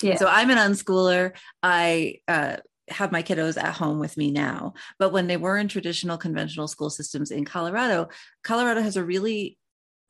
Yeah. 0.03 0.17
So 0.17 0.29
I'm 0.29 0.51
an 0.51 0.59
unschooler. 0.59 1.33
I 1.63 2.21
uh, 2.29 2.59
have 2.91 3.13
my 3.13 3.23
kiddos 3.23 3.63
at 3.63 3.75
home 3.75 3.99
with 3.99 4.17
me 4.17 4.31
now. 4.31 4.75
But 4.99 5.13
when 5.13 5.27
they 5.27 5.37
were 5.37 5.57
in 5.57 5.69
traditional 5.69 6.19
conventional 6.19 6.69
school 6.69 6.91
systems 6.91 7.31
in 7.31 7.45
Colorado, 7.45 8.09
Colorado 8.43 8.81
has 8.83 8.97
a 8.97 9.05
really 9.05 9.59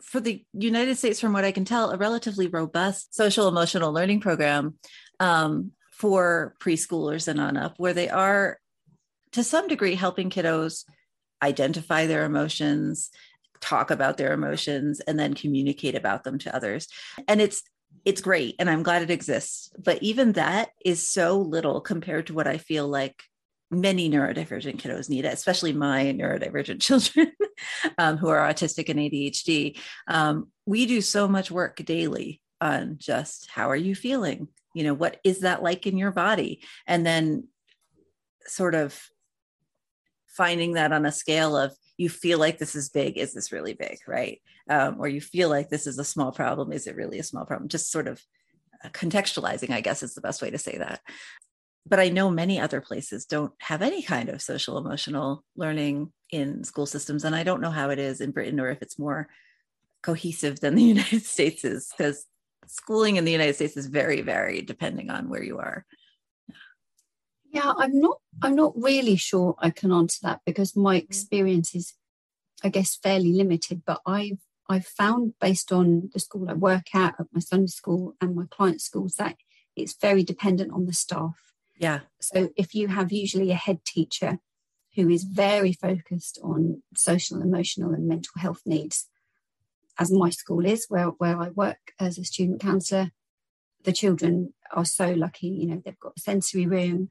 for 0.02 0.20
the 0.20 0.44
United 0.52 0.96
States, 0.96 1.18
from 1.18 1.32
what 1.32 1.44
I 1.44 1.50
can 1.50 1.64
tell, 1.64 1.90
a 1.90 1.96
relatively 1.96 2.46
robust 2.46 3.14
social 3.16 3.48
emotional 3.48 3.92
learning 3.92 4.20
program 4.20 4.78
um, 5.18 5.72
for 5.90 6.54
preschoolers 6.60 7.26
and 7.26 7.40
on 7.40 7.56
up, 7.56 7.74
where 7.78 7.94
they 7.94 8.08
are 8.08 8.58
to 9.32 9.42
some 9.42 9.66
degree 9.66 9.96
helping 9.96 10.30
kiddos 10.30 10.84
identify 11.42 12.06
their 12.06 12.24
emotions, 12.24 13.10
talk 13.60 13.90
about 13.90 14.16
their 14.16 14.32
emotions 14.32 15.00
and 15.00 15.18
then 15.18 15.34
communicate 15.34 15.94
about 15.94 16.24
them 16.24 16.38
to 16.38 16.54
others 16.54 16.88
and 17.26 17.40
it's 17.40 17.62
it's 18.04 18.20
great 18.20 18.54
and 18.58 18.68
i'm 18.68 18.82
glad 18.82 19.02
it 19.02 19.10
exists. 19.10 19.70
But 19.78 20.02
even 20.02 20.32
that 20.32 20.70
is 20.84 21.08
so 21.08 21.38
little 21.40 21.80
compared 21.80 22.26
to 22.28 22.34
what 22.34 22.46
i 22.46 22.58
feel 22.58 22.88
like 22.88 23.22
many 23.70 24.08
neurodivergent 24.08 24.80
kiddos 24.80 25.10
need 25.10 25.26
especially 25.26 25.72
my 25.72 26.04
neurodivergent 26.04 26.80
children 26.88 27.32
um, 27.98 28.16
who 28.16 28.28
are 28.28 28.48
autistic 28.48 28.88
and 28.88 28.98
adhd 28.98 29.78
um, 30.06 30.48
we 30.64 30.86
do 30.86 31.02
so 31.02 31.28
much 31.28 31.50
work 31.50 31.76
daily 31.84 32.40
on 32.60 32.96
just 32.98 33.48
how 33.50 33.70
are 33.70 33.76
you 33.76 33.94
feeling? 33.94 34.48
You 34.74 34.84
know 34.84 34.94
what 34.94 35.18
is 35.24 35.40
that 35.40 35.62
like 35.62 35.86
in 35.86 35.96
your 35.96 36.10
body? 36.10 36.62
And 36.86 37.04
then 37.04 37.48
sort 38.46 38.74
of 38.74 38.98
finding 40.26 40.74
that 40.74 40.92
on 40.92 41.04
a 41.04 41.12
scale 41.12 41.56
of 41.56 41.74
you 41.98 42.08
feel 42.08 42.38
like 42.38 42.58
this 42.58 42.74
is 42.74 42.88
big 42.88 43.18
is 43.18 43.34
this 43.34 43.52
really 43.52 43.74
big 43.74 43.98
right? 44.06 44.40
Um, 44.70 44.96
or 44.98 45.08
you 45.08 45.20
feel 45.20 45.50
like 45.50 45.68
this 45.68 45.86
is 45.86 45.98
a 45.98 46.04
small 46.04 46.32
problem 46.32 46.72
is 46.72 46.86
it 46.86 46.96
really 46.96 47.18
a 47.18 47.24
small 47.24 47.44
problem? 47.44 47.68
Just 47.68 47.90
sort 47.90 48.08
of 48.08 48.22
uh, 48.84 48.88
contextualizing 48.90 49.70
i 49.70 49.80
guess 49.80 50.04
is 50.04 50.14
the 50.14 50.20
best 50.20 50.40
way 50.40 50.50
to 50.50 50.58
say 50.58 50.78
that. 50.78 51.00
But 51.84 52.00
i 52.00 52.08
know 52.08 52.30
many 52.30 52.60
other 52.60 52.80
places 52.80 53.26
don't 53.26 53.52
have 53.60 53.82
any 53.82 54.02
kind 54.02 54.28
of 54.28 54.40
social 54.40 54.78
emotional 54.78 55.44
learning 55.56 56.12
in 56.30 56.62
school 56.62 56.86
systems 56.86 57.24
and 57.24 57.34
i 57.34 57.42
don't 57.42 57.60
know 57.60 57.70
how 57.70 57.90
it 57.90 57.98
is 57.98 58.20
in 58.20 58.30
britain 58.30 58.60
or 58.60 58.68
if 58.70 58.82
it's 58.82 58.98
more 58.98 59.28
cohesive 60.02 60.60
than 60.60 60.74
the 60.74 60.82
united 60.96 61.24
states 61.24 61.64
is 61.64 61.90
because 61.96 62.26
schooling 62.66 63.16
in 63.16 63.24
the 63.24 63.32
united 63.32 63.54
states 63.54 63.76
is 63.76 63.86
very 63.86 64.20
varied 64.20 64.66
depending 64.66 65.10
on 65.10 65.28
where 65.28 65.42
you 65.42 65.58
are 65.58 65.86
yeah, 67.50 67.72
I'm 67.76 67.98
not 68.00 68.18
I'm 68.42 68.54
not 68.54 68.72
really 68.76 69.16
sure 69.16 69.54
I 69.58 69.70
can 69.70 69.92
answer 69.92 70.18
that 70.22 70.40
because 70.44 70.76
my 70.76 70.96
mm. 70.96 71.02
experience 71.02 71.74
is 71.74 71.94
I 72.62 72.68
guess, 72.68 72.96
fairly 72.96 73.32
limited. 73.32 73.82
But 73.86 74.00
I've 74.06 74.40
I've 74.68 74.86
found 74.86 75.34
based 75.40 75.72
on 75.72 76.10
the 76.12 76.20
school 76.20 76.50
I 76.50 76.54
work 76.54 76.94
at, 76.94 77.14
at 77.18 77.26
my 77.32 77.40
Sunday 77.40 77.68
school 77.68 78.14
and 78.20 78.34
my 78.34 78.44
client 78.50 78.80
schools, 78.82 79.14
that 79.14 79.36
it's 79.76 79.96
very 79.98 80.22
dependent 80.22 80.72
on 80.72 80.86
the 80.86 80.92
staff. 80.92 81.52
Yeah. 81.78 82.00
So 82.20 82.50
if 82.56 82.74
you 82.74 82.88
have 82.88 83.12
usually 83.12 83.50
a 83.50 83.54
head 83.54 83.84
teacher 83.84 84.40
who 84.94 85.08
is 85.08 85.22
very 85.22 85.72
focused 85.72 86.38
on 86.42 86.82
social, 86.94 87.40
emotional, 87.40 87.94
and 87.94 88.08
mental 88.08 88.32
health 88.36 88.62
needs, 88.66 89.06
as 89.98 90.10
my 90.10 90.30
school 90.30 90.66
is, 90.66 90.86
where, 90.88 91.06
where 91.06 91.40
I 91.40 91.48
work 91.50 91.92
as 91.98 92.18
a 92.18 92.24
student 92.24 92.60
counsellor, 92.60 93.12
the 93.84 93.92
children 93.92 94.52
are 94.72 94.84
so 94.84 95.12
lucky. 95.12 95.48
You 95.48 95.66
know, 95.66 95.82
they've 95.84 95.98
got 95.98 96.14
a 96.16 96.20
sensory 96.20 96.66
room, 96.66 97.10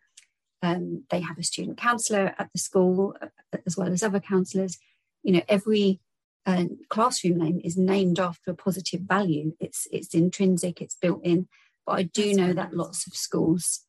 um, 0.62 1.04
they 1.10 1.22
have 1.22 1.38
a 1.38 1.44
student 1.44 1.78
counsellor 1.78 2.36
at 2.38 2.50
the 2.52 2.60
school, 2.60 3.16
uh, 3.22 3.28
as 3.66 3.78
well 3.78 3.92
as 3.92 4.04
other 4.04 4.20
counsellors. 4.20 4.78
You 5.24 5.34
know, 5.34 5.42
every 5.48 6.00
uh, 6.46 6.66
classroom 6.90 7.38
name 7.38 7.62
is 7.64 7.78
named 7.78 8.20
after 8.20 8.52
a 8.52 8.56
positive 8.56 9.02
value. 9.02 9.54
It's 9.60 9.88
it's 9.92 10.14
intrinsic, 10.14 10.82
it's 10.82 10.96
built 10.96 11.24
in. 11.24 11.48
But 11.86 11.92
I 11.94 12.04
do 12.04 12.26
That's 12.26 12.38
know 12.38 12.54
that 12.54 12.74
lots 12.74 13.08
of 13.08 13.16
schools 13.16 13.86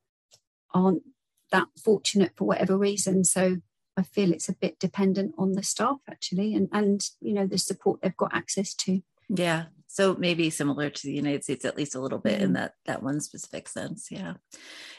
aren't 0.73 1.03
that 1.51 1.69
fortunate 1.83 2.33
for 2.37 2.45
whatever 2.45 2.77
reason. 2.77 3.25
So 3.25 3.59
I 3.97 4.03
feel 4.03 4.33
it's 4.33 4.49
a 4.49 4.55
bit 4.55 4.79
dependent 4.79 5.35
on 5.39 5.53
the 5.53 5.63
staff 5.63 5.99
actually 6.09 6.55
and, 6.55 6.69
and 6.73 7.01
you 7.21 7.33
know 7.33 7.47
the 7.47 7.59
support 7.59 8.01
they've 8.03 8.17
got 8.17 8.35
access 8.35 8.75
to. 8.75 9.03
Yeah. 9.29 9.67
So 9.99 10.15
maybe 10.17 10.49
similar 10.49 10.91
to 10.91 11.03
the 11.03 11.13
United 11.13 11.43
States, 11.43 11.65
at 11.65 11.77
least 11.77 11.97
a 11.97 12.01
little 12.01 12.21
bit 12.21 12.39
mm. 12.39 12.43
in 12.43 12.53
that 12.53 12.75
that 12.87 13.03
one 13.03 13.21
specific 13.21 13.67
sense. 13.67 14.13
Yeah. 14.13 14.35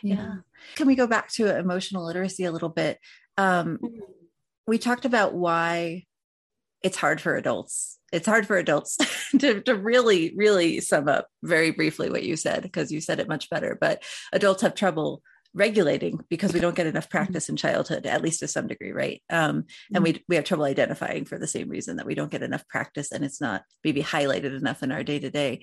yeah. 0.03 0.15
yeah. 0.15 0.35
Can 0.75 0.87
we 0.87 0.95
go 0.95 1.07
back 1.07 1.31
to 1.35 1.57
emotional 1.57 2.05
literacy 2.05 2.43
a 2.43 2.51
little 2.51 2.67
bit? 2.67 2.99
Um, 3.37 3.77
mm. 3.81 3.97
we 4.67 4.77
talked 4.77 5.05
about 5.05 5.33
why 5.33 6.03
it's 6.83 6.97
hard 6.97 7.21
for 7.21 7.37
adults. 7.37 7.97
It's 8.11 8.25
hard 8.25 8.45
for 8.45 8.57
adults 8.57 8.97
to, 9.39 9.61
to 9.61 9.73
really, 9.73 10.33
really 10.35 10.81
sum 10.81 11.07
up 11.07 11.29
very 11.43 11.71
briefly 11.71 12.09
what 12.09 12.23
you 12.23 12.35
said, 12.35 12.63
because 12.63 12.91
you 12.91 12.99
said 12.99 13.21
it 13.21 13.29
much 13.29 13.49
better. 13.49 13.77
But 13.79 14.03
adults 14.33 14.63
have 14.63 14.75
trouble 14.75 15.21
regulating 15.53 16.19
because 16.29 16.53
we 16.53 16.59
don't 16.59 16.75
get 16.75 16.87
enough 16.87 17.05
mm-hmm. 17.05 17.17
practice 17.17 17.49
in 17.49 17.55
childhood 17.55 18.05
at 18.05 18.21
least 18.21 18.39
to 18.39 18.47
some 18.47 18.67
degree 18.67 18.91
right? 18.91 19.21
Um, 19.29 19.65
and 19.93 20.03
we 20.03 20.23
we 20.27 20.35
have 20.35 20.45
trouble 20.45 20.65
identifying 20.65 21.25
for 21.25 21.37
the 21.37 21.47
same 21.47 21.69
reason 21.69 21.97
that 21.97 22.05
we 22.05 22.15
don't 22.15 22.31
get 22.31 22.43
enough 22.43 22.67
practice 22.67 23.11
and 23.11 23.23
it's 23.23 23.41
not 23.41 23.63
maybe 23.83 24.03
highlighted 24.03 24.55
enough 24.55 24.83
in 24.83 24.91
our 24.91 25.03
day 25.03 25.19
to 25.19 25.29
day 25.29 25.61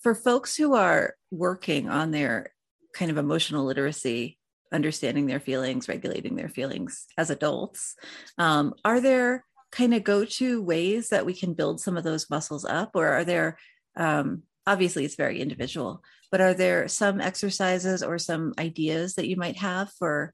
for 0.00 0.14
folks 0.14 0.56
who 0.56 0.74
are 0.74 1.14
working 1.30 1.88
on 1.88 2.10
their 2.10 2.52
kind 2.92 3.10
of 3.10 3.18
emotional 3.18 3.64
literacy 3.64 4.38
understanding 4.72 5.26
their 5.26 5.40
feelings 5.40 5.88
regulating 5.88 6.36
their 6.36 6.48
feelings 6.48 7.06
as 7.16 7.30
adults 7.30 7.96
um, 8.36 8.74
are 8.84 9.00
there 9.00 9.44
kind 9.70 9.94
of 9.94 10.04
go 10.04 10.24
to 10.24 10.62
ways 10.62 11.08
that 11.08 11.26
we 11.26 11.34
can 11.34 11.54
build 11.54 11.80
some 11.80 11.96
of 11.96 12.04
those 12.04 12.30
muscles 12.30 12.64
up 12.64 12.90
or 12.94 13.08
are 13.08 13.24
there 13.24 13.58
um, 13.96 14.42
obviously 14.68 15.04
it's 15.04 15.16
very 15.16 15.40
individual 15.40 16.02
but 16.30 16.40
are 16.40 16.54
there 16.54 16.88
some 16.88 17.20
exercises 17.20 18.02
or 18.02 18.18
some 18.18 18.52
ideas 18.58 19.14
that 19.14 19.28
you 19.28 19.36
might 19.36 19.56
have 19.56 19.90
for 19.92 20.32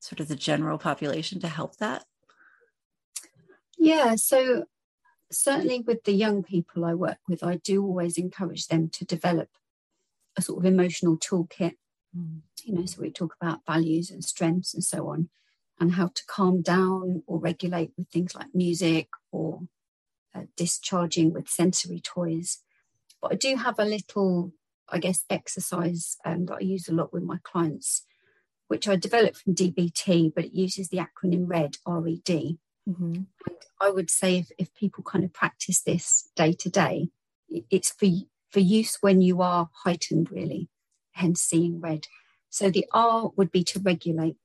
sort 0.00 0.20
of 0.20 0.28
the 0.28 0.36
general 0.36 0.78
population 0.78 1.40
to 1.40 1.48
help 1.48 1.76
that 1.76 2.04
yeah 3.78 4.14
so 4.14 4.64
certainly 5.30 5.80
with 5.80 6.04
the 6.04 6.12
young 6.12 6.42
people 6.42 6.84
i 6.84 6.94
work 6.94 7.18
with 7.28 7.42
i 7.42 7.56
do 7.56 7.82
always 7.82 8.18
encourage 8.18 8.66
them 8.68 8.88
to 8.88 9.04
develop 9.04 9.48
a 10.36 10.42
sort 10.42 10.58
of 10.58 10.64
emotional 10.64 11.16
toolkit 11.16 11.74
mm. 12.16 12.40
you 12.64 12.74
know 12.74 12.86
so 12.86 13.00
we 13.00 13.10
talk 13.10 13.34
about 13.40 13.60
values 13.66 14.10
and 14.10 14.24
strengths 14.24 14.74
and 14.74 14.84
so 14.84 15.08
on 15.08 15.28
and 15.80 15.92
how 15.92 16.06
to 16.06 16.22
calm 16.26 16.62
down 16.62 17.22
or 17.26 17.38
regulate 17.38 17.92
with 17.96 18.08
things 18.08 18.34
like 18.34 18.54
music 18.54 19.08
or 19.32 19.62
uh, 20.34 20.42
discharging 20.56 21.32
with 21.32 21.48
sensory 21.48 22.00
toys. 22.00 22.62
But 23.22 23.32
I 23.32 23.36
do 23.36 23.56
have 23.56 23.78
a 23.78 23.84
little, 23.84 24.52
I 24.88 24.98
guess, 24.98 25.24
exercise 25.30 26.16
um, 26.24 26.46
that 26.46 26.56
I 26.56 26.60
use 26.60 26.88
a 26.88 26.92
lot 26.92 27.12
with 27.12 27.22
my 27.22 27.38
clients, 27.44 28.04
which 28.66 28.88
I 28.88 28.96
developed 28.96 29.38
from 29.38 29.54
DBT, 29.54 30.32
but 30.34 30.44
it 30.44 30.52
uses 30.52 30.88
the 30.88 30.98
acronym 30.98 31.44
RED, 31.48 31.76
R 31.86 32.06
E 32.08 32.20
D. 32.24 32.58
Mm-hmm. 32.88 33.22
I 33.80 33.90
would 33.90 34.10
say 34.10 34.38
if, 34.38 34.50
if 34.58 34.74
people 34.74 35.04
kind 35.04 35.24
of 35.24 35.32
practice 35.32 35.80
this 35.80 36.28
day 36.34 36.52
to 36.52 36.68
day, 36.68 37.08
it's 37.48 37.92
for, 37.92 38.08
for 38.50 38.60
use 38.60 38.98
when 39.00 39.20
you 39.20 39.40
are 39.40 39.70
heightened, 39.84 40.30
really, 40.30 40.68
hence 41.12 41.40
seeing 41.40 41.80
red. 41.80 42.06
So 42.50 42.70
the 42.70 42.86
R 42.92 43.30
would 43.36 43.52
be 43.52 43.64
to 43.64 43.80
regulate. 43.80 44.36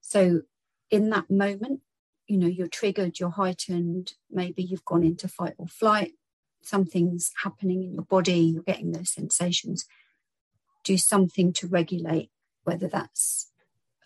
So 0.00 0.42
in 0.90 1.10
that 1.10 1.30
moment, 1.30 1.80
you 2.26 2.38
know, 2.38 2.46
you're 2.46 2.68
triggered, 2.68 3.18
you're 3.18 3.30
heightened, 3.30 4.14
maybe 4.30 4.62
you've 4.62 4.84
gone 4.84 5.04
into 5.04 5.28
fight 5.28 5.54
or 5.58 5.66
flight, 5.66 6.12
something's 6.66 7.30
happening 7.42 7.82
in 7.82 7.92
your 7.92 8.04
body, 8.04 8.38
you're 8.38 8.62
getting 8.62 8.92
those 8.92 9.12
sensations. 9.12 9.86
Do 10.84 10.98
something 10.98 11.52
to 11.54 11.66
regulate, 11.66 12.30
whether 12.64 12.88
that's 12.88 13.50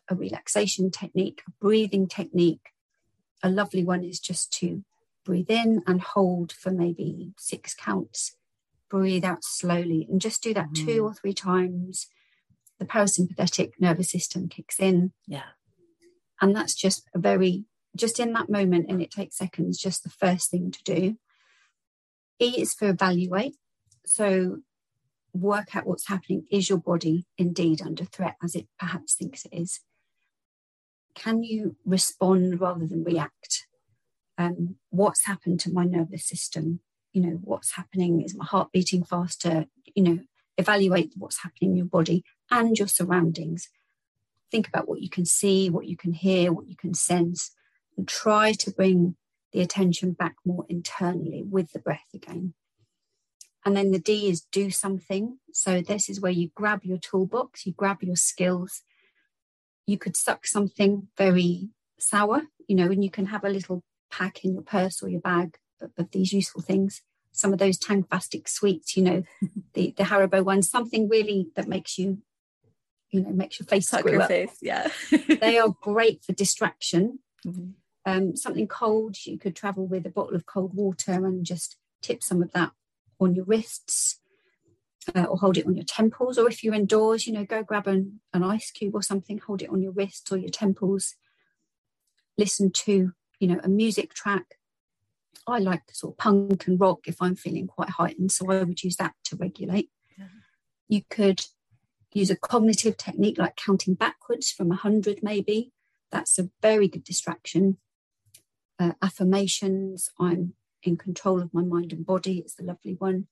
a 0.09 0.15
relaxation 0.15 0.91
technique, 0.91 1.43
a 1.47 1.51
breathing 1.61 2.09
technique. 2.09 2.73
A 3.43 3.49
lovely 3.49 3.85
one 3.85 4.05
is 4.05 4.21
just 4.21 4.53
to 4.55 4.85
breathe 5.25 5.51
in 5.51 5.83
and 5.87 6.01
hold 6.01 6.53
for 6.53 6.71
maybe 6.71 7.33
six 7.39 7.75
counts, 7.75 8.37
breathe 8.89 9.25
out 9.25 9.45
slowly, 9.45 10.07
and 10.11 10.21
just 10.21 10.43
do 10.43 10.55
that 10.55 10.71
mm. 10.71 10.87
two 10.87 11.05
or 11.05 11.15
three 11.15 11.35
times. 11.35 12.07
The 12.79 12.87
parasympathetic 12.87 13.73
nervous 13.79 14.11
system 14.11 14.49
kicks 14.49 14.81
in. 14.81 15.13
Yeah. 15.27 15.51
And 16.41 16.55
that's 16.55 16.75
just 16.75 17.09
a 17.15 17.19
very, 17.19 17.65
just 17.97 18.21
in 18.21 18.33
that 18.33 18.49
moment, 18.49 18.87
and 18.89 19.03
it 19.03 19.11
takes 19.11 19.37
seconds, 19.37 19.79
just 19.79 20.05
the 20.05 20.11
first 20.11 20.51
thing 20.51 20.71
to 20.71 20.83
do. 20.85 21.17
E 22.41 22.61
is 22.61 22.75
for 22.75 22.89
evaluate. 22.89 23.57
So 24.07 24.59
work 25.33 25.77
out 25.77 25.87
what's 25.87 26.09
happening. 26.09 26.47
Is 26.51 26.69
your 26.69 26.79
body 26.79 27.27
indeed 27.37 27.83
under 27.83 28.05
threat 28.05 28.37
as 28.43 28.55
it 28.55 28.67
perhaps 28.79 29.15
thinks 29.15 29.45
it 29.45 29.53
is? 29.53 29.81
Can 31.15 31.43
you 31.43 31.77
respond 31.85 32.61
rather 32.61 32.87
than 32.87 33.05
react? 33.05 33.67
Um, 34.37 34.77
what's 34.91 35.27
happened 35.27 35.61
to 35.61 35.73
my 35.73 35.85
nervous 35.85 36.27
system? 36.27 36.81
You 37.13 37.23
know, 37.23 37.39
what's 37.43 37.73
happening? 37.73 38.23
Is 38.23 38.37
my 38.37 38.45
heart 38.45 38.71
beating 38.73 39.03
faster? 39.03 39.67
You 39.95 40.03
know, 40.03 40.19
evaluate 40.57 41.15
what's 41.17 41.43
happening 41.43 41.73
in 41.73 41.77
your 41.77 41.87
body 41.87 42.25
and 42.51 42.79
your 42.79 42.89
surroundings 42.89 43.69
think 44.51 44.69
about 44.69 44.89
what 44.89 45.01
you 45.01 45.09
can 45.09 45.25
see, 45.25 45.71
what 45.71 45.87
you 45.87 45.97
can 45.97 46.13
hear, 46.13 46.53
what 46.53 46.69
you 46.69 46.77
can 46.77 46.95
sense, 46.95 47.51
and 47.97 48.07
try 48.07 48.53
to 48.53 48.71
bring 48.71 49.17
the 49.53 49.61
attention 49.61 50.13
back 50.13 50.37
more 50.45 50.65
internally 50.69 51.43
with 51.49 51.73
the 51.73 51.79
breath 51.79 52.09
again. 52.15 52.55
And 53.65 53.77
then 53.77 53.91
the 53.91 53.99
D 53.99 54.29
is 54.29 54.43
do 54.53 54.71
something. 54.71 55.39
So 55.53 55.81
this 55.81 56.09
is 56.09 56.21
where 56.21 56.33
you 56.33 56.51
grab 56.55 56.85
your 56.85 56.99
toolbox, 56.99 57.67
you 57.67 57.73
grab 57.73 58.03
your 58.03 58.17
skills. 58.17 58.83
You 59.87 59.99
could 59.99 60.17
suck 60.17 60.47
something 60.47 61.09
very 61.17 61.71
sour, 61.99 62.43
you 62.67 62.77
know, 62.77 62.87
and 62.87 63.03
you 63.03 63.11
can 63.11 63.27
have 63.27 63.45
a 63.45 63.49
little 63.51 63.83
pack 64.11 64.45
in 64.45 64.53
your 64.53 64.63
purse 64.63 65.03
or 65.03 65.09
your 65.09 65.21
bag 65.21 65.59
of, 65.81 66.11
these 66.13 66.33
useful 66.33 66.61
things. 66.61 67.03
Some 67.33 67.53
of 67.53 67.59
those 67.59 67.79
Tangfastic 67.79 68.49
sweets, 68.49 68.97
you 68.97 69.03
know, 69.03 69.23
the, 69.75 69.95
the 69.97 70.05
Haribo 70.05 70.45
ones, 70.45 70.71
something 70.71 71.09
really 71.09 71.49
that 71.57 71.69
makes 71.69 71.99
you 71.99 72.23
you 73.11 73.23
know 73.23 73.31
makes 73.31 73.59
your 73.59 73.67
face 73.67 73.89
Tuck 73.91 74.05
your 74.05 74.21
up. 74.23 74.29
face 74.29 74.57
yeah 74.61 74.89
they 75.41 75.59
are 75.59 75.75
great 75.81 76.23
for 76.23 76.33
distraction 76.33 77.21
mm-hmm. 77.47 77.71
Um, 78.09 78.37
something 78.37 78.67
cold 78.67 79.17
you 79.27 79.39
could 79.39 79.55
travel 79.55 79.87
with 79.87 80.07
a 80.07 80.11
bottle 80.11 80.35
of 80.35 80.47
cold 80.47 80.75
water 80.75 81.13
and 81.13 81.45
just 81.45 81.77
tip 82.01 82.23
some 82.23 82.43
of 82.43 82.53
that 82.53 82.73
on 83.21 83.35
your 83.35 83.45
wrists 83.45 84.21
uh, 85.15 85.25
or 85.25 85.39
hold 85.39 85.59
it 85.59 85.67
on 85.67 85.75
your 85.75 85.85
temples 85.85 86.39
or 86.39 86.49
if 86.49 86.63
you're 86.63 86.75
indoors 86.75 87.27
you 87.27 87.33
know 87.33 87.45
go 87.45 87.63
grab 87.63 87.87
an, 87.87 88.21
an 88.33 88.43
ice 88.43 88.71
cube 88.71 88.95
or 88.95 89.03
something 89.03 89.39
hold 89.39 89.63
it 89.63 89.71
on 89.71 89.83
your 89.83 89.93
wrists 89.93 90.31
or 90.33 90.39
your 90.39 90.51
temples. 90.51 91.15
Listen 92.37 92.71
to 92.71 93.13
you 93.41 93.49
know 93.49 93.61
a 93.63 93.69
music 93.69 94.15
track. 94.15 94.55
I 95.47 95.59
like 95.59 95.83
sort 95.93 96.15
of 96.15 96.19
punk 96.19 96.67
and 96.67 96.79
rock 96.79 97.01
if 97.07 97.23
i'm 97.23 97.35
feeling 97.35 97.67
quite 97.67 97.89
heightened 97.91 98.33
so 98.33 98.51
i 98.51 98.63
would 98.63 98.83
use 98.83 98.97
that 98.97 99.15
to 99.25 99.37
regulate. 99.37 99.91
Yeah. 100.19 100.27
you 100.89 101.03
could 101.09 101.43
use 102.13 102.31
a 102.31 102.37
cognitive 102.37 102.97
technique 102.97 103.39
like 103.39 103.57
counting 103.57 103.95
backwards 103.95 104.51
from 104.51 104.69
100 104.69 105.21
maybe. 105.23 105.73
That's 106.11 106.39
a 106.39 106.51
very 106.63 106.89
good 106.89 107.05
distraction 107.05 107.79
uh, 108.79 108.93
affirmations. 109.03 110.11
I'm 110.19 110.55
in 110.83 110.97
control 110.97 111.41
of 111.41 111.53
my 111.53 111.63
mind 111.63 111.93
and 111.93 112.07
body. 112.07 112.39
It's 112.39 112.59
a 112.59 112.63
lovely 112.65 112.95
one. 112.95 113.27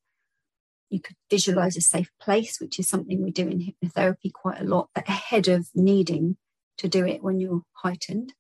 You 0.89 1.01
could 1.01 1.17
visualize 1.31 1.77
a 1.77 1.81
safe 1.81 2.11
place 2.21 2.61
which 2.61 2.79
is 2.79 2.89
something 2.89 3.23
we 3.23 3.31
do 3.31 3.49
in 3.49 3.61
hypnotherapy 3.61 4.33
quite 4.33 4.61
a 4.61 4.65
lot 4.65 4.89
ahead 4.95 5.49
of 5.49 5.69
needing 5.75 6.37
to 6.79 6.89
do 6.89 7.07
it 7.07 7.23
when 7.23 7.41
you're 7.41 7.63
heightened. 7.73 8.35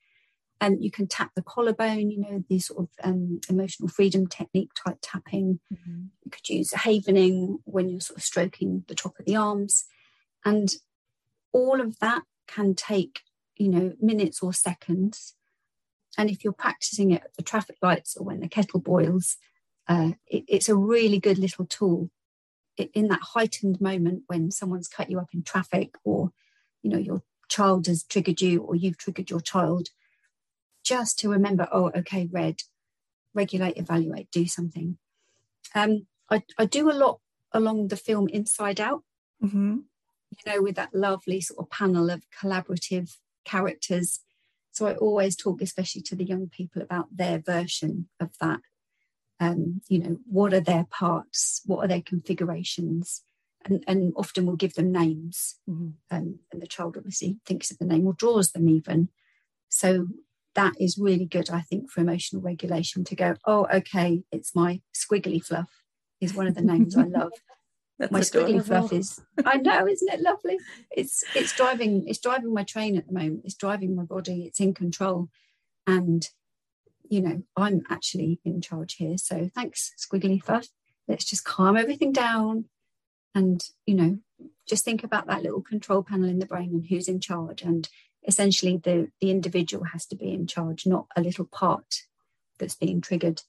And 0.61 0.83
you 0.83 0.90
can 0.90 1.07
tap 1.07 1.33
the 1.35 1.42
collarbone 1.42 2.11
you 2.11 2.21
know 2.21 2.45
the 2.49 2.59
sort 2.59 2.81
of 2.81 2.88
um, 3.03 3.40
emotional 3.51 3.88
freedom 3.88 4.27
technique 4.27 4.71
type 4.75 4.99
tapping. 5.03 5.61
Mm-hmm. 5.73 6.05
you 6.25 6.31
could 6.31 6.49
use 6.49 6.73
a 6.73 6.79
havening 6.79 7.59
when 7.64 7.88
you're 7.88 8.01
sort 8.01 8.19
of 8.19 8.25
stroking 8.25 8.85
the 8.88 8.95
top 8.95 9.19
of 9.19 9.27
the 9.27 9.37
arms. 9.37 9.85
And 10.45 10.75
all 11.53 11.81
of 11.81 11.99
that 12.01 12.23
can 12.47 12.75
take, 12.75 13.23
you 13.57 13.69
know, 13.69 13.95
minutes 14.01 14.42
or 14.42 14.53
seconds. 14.53 15.35
And 16.18 16.31
if 16.31 16.44
you're 16.44 16.52
practicing 16.52 17.11
it 17.11 17.22
at 17.22 17.35
the 17.37 17.42
traffic 17.42 17.76
lights 17.83 18.16
or 18.16 18.24
when 18.24 18.40
the 18.40 18.48
kettle 18.48 18.81
boils, 18.81 19.37
uh, 19.88 20.12
it, 20.26 20.44
it's 20.48 20.68
a 20.68 20.76
really 20.76 21.18
good 21.18 21.38
little 21.38 21.66
tool 21.66 22.11
in 22.94 23.09
that 23.09 23.20
heightened 23.22 23.81
moment 23.81 24.24
when 24.26 24.50
someone's 24.50 24.88
cut 24.88 25.11
you 25.11 25.18
up 25.18 25.29
in 25.33 25.42
traffic 25.42 25.94
or 26.05 26.33
you 26.83 26.90
know 26.90 26.98
your 26.98 27.22
child 27.48 27.87
has 27.87 28.02
triggered 28.02 28.40
you 28.40 28.61
or 28.61 28.74
you've 28.74 28.98
triggered 28.98 29.31
your 29.31 29.40
child 29.40 29.88
just 30.85 31.18
to 31.18 31.31
remember 31.31 31.68
oh 31.72 31.90
okay 31.96 32.29
red 32.31 32.57
regulate 33.35 33.76
evaluate 33.76 34.31
do 34.31 34.46
something. 34.46 34.98
Um, 35.74 36.07
I, 36.31 36.42
I 36.59 36.64
do 36.64 36.90
a 36.90 36.92
lot 36.92 37.20
along 37.52 37.88
the 37.88 37.96
film 37.96 38.29
inside 38.29 38.81
out. 38.81 39.02
Mm-hmm. 39.42 39.76
you 40.31 40.52
know 40.52 40.62
with 40.62 40.76
that 40.76 40.94
lovely 40.94 41.42
sort 41.42 41.61
of 41.61 41.68
panel 41.68 42.09
of 42.09 42.24
collaborative 42.31 43.18
characters 43.44 44.20
so 44.77 44.87
i 44.87 44.95
always 44.97 45.35
talk 45.35 45.62
especially 45.62 46.03
to 46.03 46.15
the 46.15 46.25
young 46.25 46.49
people 46.49 46.83
about 46.83 47.07
their 47.11 47.39
version 47.39 48.09
of 48.21 48.31
that. 48.41 48.61
Um, 49.39 49.81
you 49.89 49.99
know 49.99 50.19
what 50.27 50.53
are 50.53 50.61
their 50.61 50.87
parts? 50.91 51.62
What 51.65 51.85
are 51.85 51.89
their 51.89 52.03
configurations? 52.03 53.23
And, 53.65 53.83
and 53.89 54.12
often 54.17 54.45
we'll 54.47 54.57
give 54.57 54.75
them 54.75 54.93
names 54.93 55.57
mm-hmm. 55.69 55.89
um, 56.11 56.39
and 56.53 56.62
the 56.62 56.67
child 56.67 56.97
obviously 56.97 57.39
thinks 57.47 57.71
of 57.71 57.79
the 57.79 57.85
name 57.85 58.07
or 58.07 58.12
draws 58.12 58.53
them 58.53 58.69
even. 58.69 59.09
So 59.71 60.09
that 60.55 60.75
is 60.81 60.97
really 60.97 61.27
good 61.27 61.51
i 61.51 61.61
think 61.61 61.91
for 61.91 62.01
emotional 62.01 62.41
regulation 62.41 63.05
to 63.05 63.15
go 63.15 63.35
oh 63.47 63.67
okay 63.73 64.23
it's 64.33 64.55
my 64.55 64.81
squiggly 64.95 65.43
fluff 65.43 65.69
is 66.21 66.35
one 66.35 66.47
of 66.47 66.55
the 66.55 66.62
names 66.62 66.97
i 66.97 67.03
love 67.19 67.33
my 68.11 68.21
squiggly 68.21 68.63
fluff 68.63 68.93
is 68.93 69.23
i 69.47 69.57
know 69.57 69.87
isn't 69.87 70.13
it 70.13 70.21
lovely 70.21 70.59
it's 70.91 71.25
it's 71.35 71.55
driving 71.57 72.07
it's 72.07 72.19
driving 72.19 72.53
my 72.53 72.63
train 72.63 72.97
at 72.97 73.07
the 73.07 73.13
moment 73.13 73.41
it's 73.45 73.55
driving 73.55 73.97
my 73.97 74.03
body 74.03 74.45
it's 74.45 74.61
in 74.61 74.75
control 74.75 75.29
and 75.87 76.29
you 77.09 77.21
know, 77.21 77.43
I'm 77.57 77.83
actually 77.91 78.41
in 78.45 78.61
charge 78.61 78.95
here. 78.95 79.19
So 79.19 79.51
thanks, 79.55 79.93
Squiggly 79.99 80.43
Fluff. 80.43 80.69
Let's 81.09 81.25
just 81.25 81.45
calm 81.45 81.77
everything 81.77 82.13
down 82.13 82.67
and, 83.35 83.63
you 83.87 83.95
know, 83.95 84.19
just 84.69 84.85
think 84.85 85.05
about 85.05 85.27
that 85.27 85.43
little 85.43 85.63
control 85.63 86.03
panel 86.03 86.29
in 86.29 86.39
the 86.39 86.47
brain 86.47 86.71
and 86.71 86.87
who's 86.87 87.09
in 87.09 87.21
charge. 87.21 87.63
And 87.63 87.89
essentially 88.27 88.77
the, 88.77 89.11
the 89.21 89.31
individual 89.31 89.85
has 89.85 90.07
to 90.07 90.17
be 90.17 90.33
in 90.33 90.47
charge, 90.47 90.87
not 90.87 91.07
a 91.17 91.21
little 91.21 91.45
part 91.45 92.03
that's 92.59 92.75
being 92.75 93.01
triggered. 93.01 93.43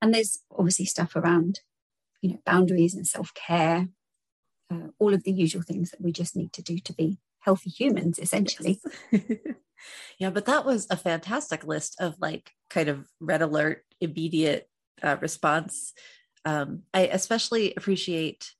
And 0.00 0.14
there's 0.14 0.40
obviously 0.56 0.84
stuff 0.84 1.16
around, 1.16 1.60
you 2.20 2.30
know, 2.30 2.38
boundaries 2.44 2.94
and 2.94 3.06
self-care, 3.06 3.88
uh, 4.72 4.88
all 4.98 5.14
of 5.14 5.24
the 5.24 5.32
usual 5.32 5.62
things 5.62 5.90
that 5.90 6.00
we 6.00 6.12
just 6.12 6.36
need 6.36 6.52
to 6.52 6.62
do 6.62 6.78
to 6.78 6.92
be 6.92 7.18
healthy 7.40 7.70
humans, 7.70 8.18
essentially. 8.18 8.80
Yes. 9.10 9.22
yeah, 10.18 10.30
but 10.30 10.46
that 10.46 10.64
was 10.64 10.86
a 10.90 10.96
fantastic 10.96 11.64
list 11.64 11.96
of 12.00 12.16
like 12.20 12.52
kind 12.70 12.88
of 12.88 13.06
red 13.20 13.42
alert, 13.42 13.84
immediate 14.00 14.68
uh, 15.02 15.16
response. 15.20 15.94
Um, 16.44 16.82
I 16.92 17.06
especially 17.06 17.74
appreciate, 17.74 18.52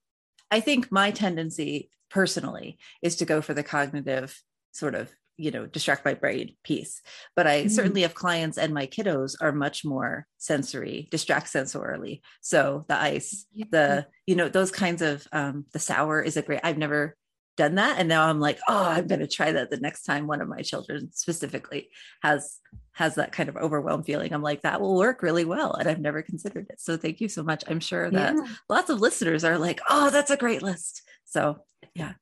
I 0.51 0.61
think 0.61 0.91
my 0.91 1.11
tendency 1.11 1.91
personally 2.11 2.79
is 3.03 3.17
to 3.17 3.25
go 3.25 3.43
for 3.43 3.55
the 3.55 3.63
cognitive 3.63 4.43
sort 4.73 4.95
of 4.95 5.13
you 5.39 5.51
know 5.51 5.65
distract 5.65 6.05
my 6.05 6.15
brain 6.15 6.55
piece 6.65 7.01
but 7.35 7.47
i 7.47 7.61
mm-hmm. 7.61 7.69
certainly 7.69 8.03
have 8.03 8.15
clients 8.15 8.59
and 8.59 8.75
my 8.75 8.87
kiddos 8.87 9.37
are 9.41 9.53
much 9.53 9.85
more 9.85 10.27
sensory 10.39 11.09
distract 11.11 11.47
sensorily. 11.47 12.21
So 12.41 12.85
the 12.89 13.01
ice 13.01 13.47
yeah. 13.53 13.65
the 13.71 14.07
you 14.27 14.37
know 14.37 14.49
those 14.49 14.71
kinds 14.71 15.03
of 15.03 15.27
um 15.33 15.67
the 15.73 15.79
sour 15.79 16.23
is 16.23 16.37
a 16.37 16.43
great 16.43 16.61
i've 16.63 16.79
never 16.79 17.17
done 17.57 17.75
that. 17.75 17.99
And 17.99 18.09
now 18.09 18.29
i'm 18.29 18.41
like 18.41 18.59
oh 18.69 18.85
i'm 18.85 19.07
going 19.07 19.21
to 19.21 19.27
try 19.27 19.53
that 19.53 19.71
the 19.71 19.79
next 19.79 20.05
time 20.05 20.27
one 20.27 20.41
of 20.41 20.49
my 20.49 20.63
children 20.63 21.11
specifically 21.13 21.89
has 22.23 22.59
has 22.93 23.17
that 23.17 23.33
kind 23.33 23.49
of 23.49 23.57
overwhelmed 23.57 24.07
feeling. 24.07 24.33
I'm 24.33 24.43
like 24.43 24.63
that 24.63 24.81
will 24.81 24.97
work 24.97 25.23
really 25.23 25.45
well. 25.45 25.75
And 25.75 25.89
i've 25.89 26.01
never 26.01 26.23
considered 26.23 26.67
it. 26.71 26.81
So 26.81 26.97
thank 26.97 27.21
you 27.21 27.29
so 27.29 27.43
much. 27.43 27.65
I'm 27.67 27.81
sure 27.81 28.11
that 28.11 28.35
yeah. 28.35 28.47
lots 28.69 28.91
of 28.91 29.01
listeners 29.01 29.45
are 29.45 29.59
like 29.59 29.81
oh 29.89 30.11
that's 30.11 30.31
a 30.31 30.37
great 30.37 30.63
list. 30.63 31.03
So 31.25 31.59
yeah 31.95 32.15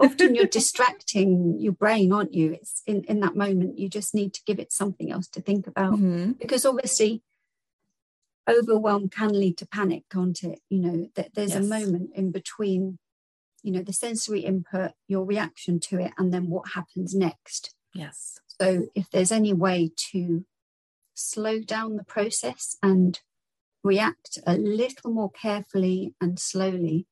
often 0.00 0.34
you're 0.34 0.46
distracting 0.60 1.58
your 1.58 1.72
brain 1.72 2.12
aren't 2.12 2.34
you? 2.34 2.52
It's 2.52 2.82
in 2.86 3.04
in 3.04 3.20
that 3.20 3.36
moment 3.36 3.78
you 3.78 3.88
just 3.88 4.14
need 4.14 4.34
to 4.34 4.42
give 4.46 4.58
it 4.58 4.72
something 4.72 5.10
else 5.10 5.28
to 5.28 5.40
think 5.40 5.66
about. 5.66 5.94
Mm-hmm. 5.94 6.32
because 6.32 6.64
obviously 6.64 7.22
overwhelm 8.48 9.08
can 9.08 9.28
lead 9.28 9.58
to 9.58 9.66
panic 9.66 10.04
can't 10.10 10.42
it? 10.42 10.60
You 10.68 10.80
know 10.80 11.08
that 11.14 11.34
there's 11.34 11.54
yes. 11.54 11.64
a 11.64 11.68
moment 11.68 12.10
in 12.14 12.30
between 12.30 12.98
you 13.62 13.72
know 13.72 13.82
the 13.82 13.92
sensory 13.92 14.40
input 14.40 14.92
your 15.08 15.24
reaction 15.24 15.80
to 15.80 15.98
it 15.98 16.12
and 16.18 16.32
then 16.32 16.48
what 16.48 16.72
happens 16.74 17.14
next. 17.14 17.74
Yes. 17.94 18.38
So 18.60 18.86
if 18.94 19.08
there's 19.10 19.32
any 19.32 19.52
way 19.52 19.90
to 20.10 20.44
slow 21.14 21.60
down 21.60 21.96
the 21.96 22.04
process 22.04 22.76
and 22.82 23.20
react 23.82 24.38
a 24.46 24.56
little 24.56 25.10
more 25.10 25.30
carefully 25.30 26.14
and 26.20 26.38
slowly 26.38 27.06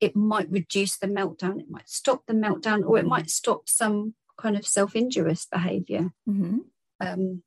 it 0.00 0.16
might 0.16 0.50
reduce 0.50 0.96
the 0.96 1.06
meltdown 1.06 1.60
it 1.60 1.70
might 1.70 1.88
stop 1.88 2.26
the 2.26 2.32
meltdown 2.32 2.84
or 2.86 2.98
it 2.98 3.06
might 3.06 3.30
stop 3.30 3.68
some 3.68 4.14
kind 4.38 4.56
of 4.56 4.66
self-injurious 4.66 5.46
behavior 5.46 6.10
mm-hmm. 6.28 6.58
um, 7.00 7.42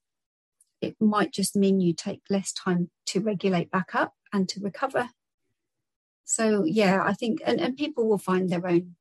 it 0.82 0.96
might 1.00 1.32
just 1.32 1.56
mean 1.56 1.80
you 1.80 1.94
take 1.94 2.22
less 2.30 2.52
time 2.52 2.90
to 3.06 3.20
regulate 3.20 3.72
back 3.72 3.96
up 3.96 4.14
and 4.32 4.48
to 4.50 4.60
recover 4.60 5.10
so 6.24 6.64
yeah 6.66 7.02
i 7.04 7.14
think 7.14 7.42
and, 7.46 7.60
and 7.60 7.78
people 7.78 8.08
will 8.08 8.18
find 8.18 8.50
their 8.50 8.66
own 8.68 8.96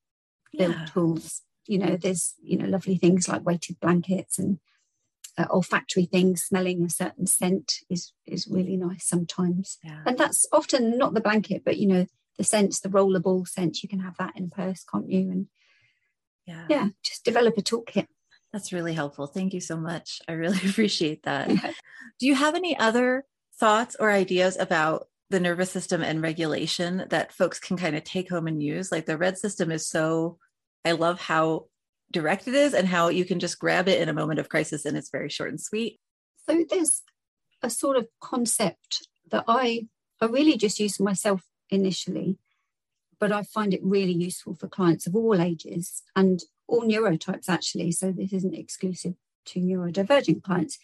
little 0.55 0.75
yeah. 0.75 0.87
tools 0.87 1.43
you 1.67 1.79
know 1.79 1.97
there's 1.97 2.35
you 2.43 2.57
know 2.57 2.67
lovely 2.67 2.97
things 2.97 3.29
like 3.29 3.45
weighted 3.45 3.79
blankets 3.81 4.38
and 4.38 4.59
uh, 5.38 5.47
olfactory 5.51 6.05
things 6.05 6.43
smelling 6.43 6.85
a 6.85 6.91
certain 6.91 7.27
scent 7.27 7.81
is 7.88 8.12
is 8.27 8.47
really 8.49 8.77
nice 8.77 9.07
sometimes 9.07 9.79
yeah. 9.83 10.03
and 10.07 10.19
that's 10.19 10.47
often 10.53 10.99
not 10.99 11.15
the 11.15 11.21
blanket 11.21 11.62
but 11.65 11.79
you 11.79 11.87
know 11.87 12.07
the 12.38 12.45
scents 12.45 12.81
the 12.81 12.88
rollerball 12.88 13.47
sense, 13.47 13.83
you 13.83 13.88
can 13.88 14.01
have 14.01 14.16
that 14.18 14.37
in 14.37 14.45
a 14.45 14.49
purse 14.49 14.85
can't 14.85 15.11
you? 15.11 15.31
And 15.31 15.47
yeah. 16.47 16.66
yeah 16.68 16.88
just 17.03 17.25
develop 17.25 17.59
a 17.59 17.62
toolkit. 17.62 18.07
That's 18.53 18.73
really 18.73 18.92
helpful. 18.92 19.27
Thank 19.27 19.55
you 19.55 19.61
so 19.61 19.77
much. 19.77 20.21
I 20.29 20.33
really 20.33 20.59
appreciate 20.68 21.23
that. 21.25 21.49
Do 21.49 22.27
you 22.27 22.35
have 22.35 22.55
any 22.55 22.79
other 22.79 23.25
thoughts 23.59 23.97
or 23.99 24.11
ideas 24.11 24.57
about 24.59 25.07
the 25.33 25.40
nervous 25.40 25.71
system 25.71 26.03
and 26.03 26.23
regulation 26.23 27.07
that 27.09 27.33
folks 27.33 27.59
can 27.59 27.77
kind 27.77 27.97
of 27.97 28.05
take 28.05 28.29
home 28.29 28.47
and 28.47 28.62
use. 28.62 28.92
Like 28.92 29.07
the 29.07 29.16
red 29.16 29.38
system 29.38 29.73
is 29.73 29.88
so, 29.88 30.38
I 30.85 30.92
love 30.92 31.18
how 31.18 31.66
direct 32.12 32.47
it 32.47 32.55
is 32.55 32.75
and 32.75 32.87
how 32.87 33.09
you 33.09 33.25
can 33.25 33.40
just 33.40 33.59
grab 33.59 33.88
it 33.88 34.01
in 34.01 34.11
a 34.11 34.12
moment 34.12 34.38
of 34.38 34.51
crisis 34.51 34.85
and 34.85 34.97
it's 34.97 35.11
very 35.11 35.31
short 35.31 35.49
and 35.49 35.61
sweet. 35.61 35.99
So 36.49 36.64
there's 36.68 37.03
a 37.62 37.71
sort 37.71 37.97
of 37.97 38.07
concept 38.21 39.09
that 39.31 39.45
I 39.49 39.88
I 40.21 40.27
really 40.27 40.57
just 40.57 40.79
use 40.79 41.01
myself 41.01 41.42
initially, 41.73 42.39
but 43.19 43.33
I 43.33 43.43
find 43.43 43.73
it 43.73 43.81
really 43.83 44.13
useful 44.13 44.55
for 44.55 44.69
clients 44.69 45.07
of 45.07 45.15
all 45.15 45.41
ages 45.41 46.03
and 46.15 46.43
all 46.67 46.83
neurotypes 46.83 47.49
actually. 47.49 47.93
So 47.93 48.13
this 48.13 48.33
isn't 48.33 48.55
exclusive 48.55 49.15
to 49.47 49.61
neurodivergent 49.61 50.43
clients, 50.43 50.79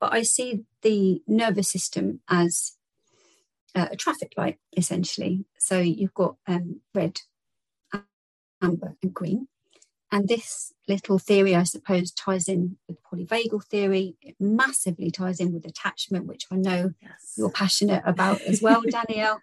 but 0.00 0.12
I 0.12 0.22
see 0.22 0.64
the 0.82 1.22
nervous 1.26 1.70
system 1.70 2.20
as 2.28 2.72
uh, 3.74 3.88
a 3.90 3.96
traffic 3.96 4.32
light 4.36 4.58
essentially. 4.76 5.44
So 5.58 5.78
you've 5.78 6.14
got 6.14 6.36
um, 6.46 6.80
red, 6.94 7.20
amber, 8.62 8.96
and 9.02 9.14
green. 9.14 9.48
And 10.10 10.26
this 10.26 10.72
little 10.86 11.18
theory, 11.18 11.54
I 11.54 11.64
suppose, 11.64 12.10
ties 12.10 12.48
in 12.48 12.78
with 12.88 12.96
polyvagal 13.02 13.64
theory. 13.64 14.16
It 14.22 14.36
massively 14.40 15.10
ties 15.10 15.38
in 15.38 15.52
with 15.52 15.66
attachment, 15.66 16.26
which 16.26 16.46
I 16.50 16.56
know 16.56 16.94
yes. 17.02 17.34
you're 17.36 17.50
passionate 17.50 18.02
about 18.06 18.40
as 18.42 18.62
well, 18.62 18.82
Danielle, 18.88 19.40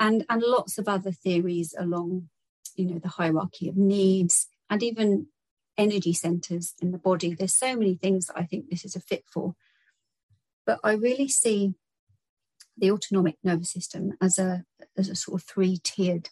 and 0.00 0.24
and 0.28 0.42
lots 0.42 0.78
of 0.78 0.88
other 0.88 1.12
theories 1.12 1.74
along, 1.78 2.30
you 2.74 2.86
know, 2.86 2.98
the 2.98 3.08
hierarchy 3.08 3.68
of 3.68 3.76
needs 3.76 4.48
and 4.68 4.82
even 4.82 5.26
energy 5.76 6.12
centers 6.12 6.74
in 6.80 6.90
the 6.90 6.98
body. 6.98 7.34
There's 7.34 7.54
so 7.54 7.76
many 7.76 7.94
things 7.94 8.26
that 8.26 8.36
I 8.36 8.44
think 8.44 8.68
this 8.68 8.84
is 8.84 8.96
a 8.96 9.00
fit 9.00 9.24
for. 9.30 9.54
But 10.66 10.80
I 10.82 10.92
really 10.92 11.28
see 11.28 11.74
the 12.76 12.90
autonomic 12.90 13.36
nervous 13.44 13.70
system 13.70 14.14
as 14.20 14.38
a 14.38 14.64
as 14.96 15.08
a 15.08 15.14
sort 15.14 15.40
of 15.40 15.46
three 15.46 15.78
tiered 15.84 16.30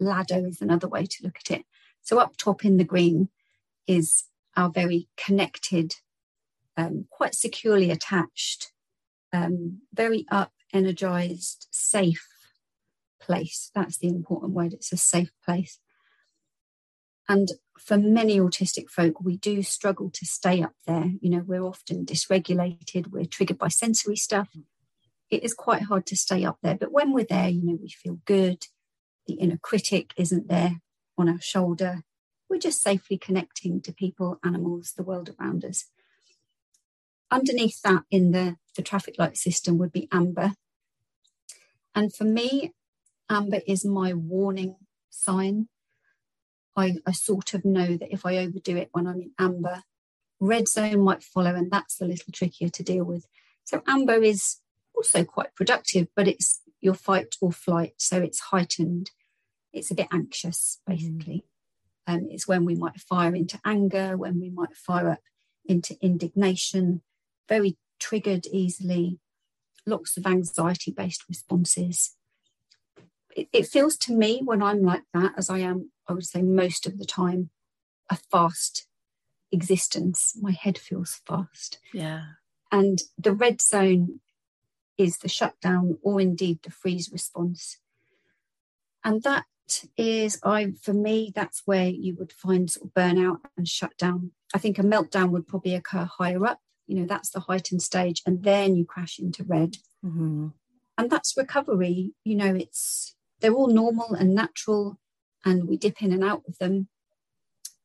ladder 0.00 0.46
is 0.46 0.60
another 0.60 0.88
way 0.88 1.06
to 1.06 1.22
look 1.22 1.36
at 1.38 1.56
it. 1.56 1.64
So 2.02 2.18
up 2.18 2.36
top 2.36 2.64
in 2.64 2.76
the 2.76 2.84
green 2.84 3.28
is 3.86 4.24
our 4.56 4.68
very 4.68 5.08
connected, 5.16 5.94
um, 6.76 7.06
quite 7.10 7.34
securely 7.34 7.90
attached, 7.90 8.72
um, 9.32 9.82
very 9.92 10.26
up, 10.30 10.52
energized, 10.72 11.68
safe 11.70 12.33
place. 13.26 13.70
That's 13.74 13.98
the 13.98 14.08
important 14.08 14.52
word. 14.52 14.72
It's 14.72 14.92
a 14.92 14.96
safe 14.96 15.32
place. 15.44 15.78
And 17.28 17.48
for 17.78 17.96
many 17.96 18.38
autistic 18.38 18.88
folk, 18.90 19.20
we 19.20 19.36
do 19.38 19.62
struggle 19.62 20.10
to 20.10 20.26
stay 20.26 20.62
up 20.62 20.74
there. 20.86 21.12
You 21.20 21.30
know, 21.30 21.44
we're 21.46 21.64
often 21.64 22.04
dysregulated, 22.04 23.08
we're 23.10 23.24
triggered 23.24 23.58
by 23.58 23.68
sensory 23.68 24.16
stuff, 24.16 24.48
it 25.30 25.42
is 25.42 25.54
quite 25.54 25.82
hard 25.82 26.06
to 26.06 26.16
stay 26.16 26.44
up 26.44 26.58
there. 26.62 26.76
But 26.76 26.92
when 26.92 27.12
we're 27.12 27.26
there, 27.28 27.48
you 27.48 27.64
know, 27.64 27.78
we 27.80 27.88
feel 27.88 28.20
good. 28.26 28.66
The 29.26 29.34
inner 29.34 29.58
critic 29.60 30.12
isn't 30.16 30.48
there 30.48 30.82
on 31.16 31.28
our 31.28 31.40
shoulder. 31.40 32.02
We're 32.48 32.60
just 32.60 32.82
safely 32.82 33.18
connecting 33.18 33.80
to 33.82 33.92
people, 33.92 34.38
animals, 34.44 34.92
the 34.96 35.02
world 35.02 35.30
around 35.40 35.64
us. 35.64 35.86
underneath 37.30 37.80
that 37.82 38.04
in 38.10 38.30
the, 38.32 38.56
the 38.76 38.82
traffic 38.82 39.16
light 39.18 39.36
system 39.36 39.78
would 39.78 39.92
be 39.92 40.08
amber. 40.12 40.52
And 41.94 42.14
for 42.14 42.24
me, 42.24 42.72
amber 43.30 43.60
is 43.66 43.84
my 43.84 44.12
warning 44.12 44.76
sign. 45.10 45.68
I, 46.76 46.96
I 47.06 47.12
sort 47.12 47.54
of 47.54 47.64
know 47.64 47.96
that 47.96 48.12
if 48.12 48.26
I 48.26 48.38
overdo 48.38 48.76
it 48.76 48.88
when 48.92 49.06
I'm 49.06 49.20
in 49.20 49.30
amber, 49.38 49.82
red 50.40 50.68
zone 50.68 51.00
might 51.02 51.22
follow, 51.22 51.54
and 51.54 51.70
that's 51.70 52.00
a 52.00 52.04
little 52.04 52.32
trickier 52.32 52.68
to 52.68 52.82
deal 52.82 53.04
with. 53.04 53.26
So 53.64 53.82
amber 53.86 54.22
is 54.22 54.58
also 54.96 55.24
quite 55.24 55.54
productive, 55.54 56.08
but 56.14 56.28
it's 56.28 56.60
your 56.80 56.94
fight 56.94 57.34
or 57.40 57.52
flight, 57.52 57.94
so 57.98 58.20
it's 58.20 58.40
heightened. 58.40 59.10
It's 59.72 59.90
a 59.90 59.94
bit 59.94 60.08
anxious, 60.12 60.80
basically. 60.86 61.44
Mm. 62.08 62.14
Um, 62.14 62.26
it's 62.30 62.46
when 62.46 62.64
we 62.64 62.74
might 62.74 63.00
fire 63.00 63.34
into 63.34 63.58
anger, 63.64 64.16
when 64.16 64.38
we 64.40 64.50
might 64.50 64.76
fire 64.76 65.10
up 65.10 65.20
into 65.64 65.96
indignation, 66.02 67.02
very 67.48 67.78
triggered 67.98 68.46
easily, 68.52 69.18
lots 69.86 70.16
of 70.16 70.26
anxiety 70.26 70.90
based 70.90 71.24
responses. 71.28 72.16
It, 73.34 73.48
it, 73.52 73.66
feels 73.66 73.96
to 73.98 74.12
me 74.12 74.40
when 74.44 74.62
I'm 74.62 74.82
like 74.82 75.02
that, 75.12 75.32
as 75.36 75.50
I 75.50 75.58
am, 75.58 75.90
I 76.08 76.12
would 76.12 76.24
say 76.24 76.42
most 76.42 76.86
of 76.86 76.98
the 76.98 77.04
time, 77.04 77.50
a 78.10 78.16
fast 78.16 78.86
existence. 79.50 80.36
My 80.40 80.52
head 80.52 80.78
feels 80.78 81.20
fast. 81.26 81.78
Yeah. 81.92 82.22
And 82.70 83.00
the 83.18 83.32
red 83.32 83.60
zone 83.60 84.20
is 84.98 85.18
the 85.18 85.28
shutdown 85.28 85.98
or 86.02 86.20
indeed 86.20 86.60
the 86.62 86.70
freeze 86.70 87.10
response. 87.12 87.78
And 89.02 89.22
that 89.22 89.44
is, 89.96 90.38
I 90.44 90.72
for 90.80 90.92
me, 90.92 91.32
that's 91.34 91.62
where 91.64 91.88
you 91.88 92.14
would 92.18 92.32
find 92.32 92.70
sort 92.70 92.86
of 92.86 92.94
burnout 92.94 93.38
and 93.56 93.68
shutdown. 93.68 94.32
I 94.54 94.58
think 94.58 94.78
a 94.78 94.82
meltdown 94.82 95.30
would 95.30 95.46
probably 95.46 95.74
occur 95.74 96.04
higher 96.04 96.44
up. 96.46 96.58
You 96.86 97.00
know, 97.00 97.06
that's 97.06 97.30
the 97.30 97.40
heightened 97.40 97.82
stage, 97.82 98.22
and 98.26 98.42
then 98.42 98.76
you 98.76 98.84
crash 98.84 99.18
into 99.18 99.42
red. 99.42 99.76
Mm-hmm. 100.04 100.48
And 100.98 101.10
that's 101.10 101.34
recovery. 101.36 102.12
You 102.24 102.36
know, 102.36 102.54
it's 102.54 103.13
they're 103.44 103.52
all 103.52 103.68
normal 103.68 104.14
and 104.14 104.34
natural, 104.34 104.98
and 105.44 105.68
we 105.68 105.76
dip 105.76 106.02
in 106.02 106.12
and 106.12 106.24
out 106.24 106.44
of 106.48 106.56
them, 106.56 106.88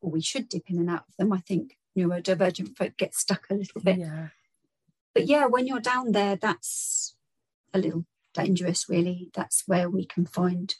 or 0.00 0.10
we 0.10 0.22
should 0.22 0.48
dip 0.48 0.70
in 0.70 0.78
and 0.78 0.88
out 0.88 1.04
of 1.06 1.16
them. 1.18 1.34
I 1.34 1.40
think 1.40 1.76
neurodivergent 1.94 2.78
folk 2.78 2.96
get 2.96 3.14
stuck 3.14 3.46
a 3.50 3.54
little 3.54 3.82
bit. 3.82 3.98
Yeah. 3.98 4.28
But 5.14 5.26
yeah, 5.26 5.44
when 5.44 5.66
you're 5.66 5.78
down 5.80 6.12
there, 6.12 6.34
that's 6.34 7.14
a 7.74 7.78
little 7.78 8.06
dangerous, 8.32 8.88
really. 8.88 9.30
That's 9.34 9.64
where 9.66 9.90
we 9.90 10.06
can 10.06 10.24
find, 10.24 10.74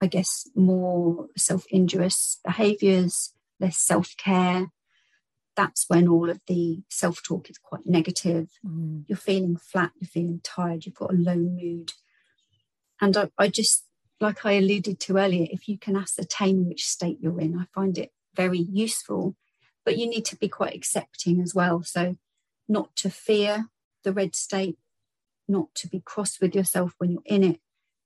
I 0.00 0.06
guess, 0.06 0.48
more 0.54 1.26
self 1.36 1.64
injurious 1.68 2.38
behaviors, 2.44 3.32
less 3.58 3.78
self 3.78 4.16
care. 4.16 4.68
That's 5.56 5.86
when 5.88 6.06
all 6.06 6.30
of 6.30 6.42
the 6.46 6.84
self 6.88 7.24
talk 7.24 7.50
is 7.50 7.58
quite 7.58 7.86
negative. 7.86 8.50
Mm. 8.64 9.02
You're 9.08 9.18
feeling 9.18 9.56
flat, 9.56 9.90
you're 9.98 10.06
feeling 10.06 10.40
tired, 10.44 10.86
you've 10.86 10.94
got 10.94 11.12
a 11.12 11.16
low 11.16 11.34
mood. 11.34 11.90
And 13.04 13.14
I, 13.18 13.28
I 13.36 13.48
just, 13.48 13.84
like 14.18 14.46
I 14.46 14.52
alluded 14.52 14.98
to 15.00 15.18
earlier, 15.18 15.46
if 15.50 15.68
you 15.68 15.78
can 15.78 15.94
ascertain 15.94 16.66
which 16.66 16.86
state 16.86 17.18
you're 17.20 17.38
in, 17.38 17.58
I 17.58 17.66
find 17.74 17.98
it 17.98 18.12
very 18.34 18.58
useful. 18.58 19.36
But 19.84 19.98
you 19.98 20.08
need 20.08 20.24
to 20.26 20.36
be 20.36 20.48
quite 20.48 20.74
accepting 20.74 21.42
as 21.42 21.54
well. 21.54 21.82
So, 21.82 22.16
not 22.66 22.96
to 22.96 23.10
fear 23.10 23.68
the 24.04 24.12
red 24.14 24.34
state, 24.34 24.78
not 25.46 25.74
to 25.74 25.86
be 25.86 26.00
cross 26.00 26.40
with 26.40 26.54
yourself 26.54 26.94
when 26.96 27.10
you're 27.10 27.22
in 27.26 27.44
it, 27.44 27.60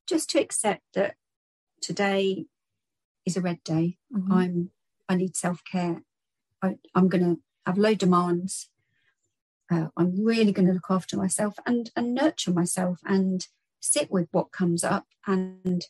just 0.09 0.31
to 0.31 0.41
accept 0.41 0.83
that 0.95 1.15
today 1.81 2.47
is 3.25 3.37
a 3.37 3.41
red 3.41 3.63
day. 3.63 3.99
Mm-hmm. 4.13 4.33
I'm 4.33 4.71
I 5.09 5.15
need 5.15 5.37
self 5.37 5.63
care. 5.71 6.03
I'm 6.61 7.09
going 7.09 7.23
to 7.23 7.41
have 7.67 7.79
low 7.79 7.95
demands. 7.95 8.69
Uh, 9.71 9.89
I'm 9.97 10.25
really 10.25 10.51
going 10.51 10.67
to 10.67 10.75
look 10.75 10.91
after 10.91 11.17
myself 11.17 11.55
and 11.65 11.93
and 11.95 12.17
nurture 12.17 12.53
myself 12.53 12.99
and 13.05 13.47
sit 13.81 14.11
with 14.11 14.29
what 14.33 14.53
comes 14.53 14.85
up 14.85 15.07
and 15.27 15.85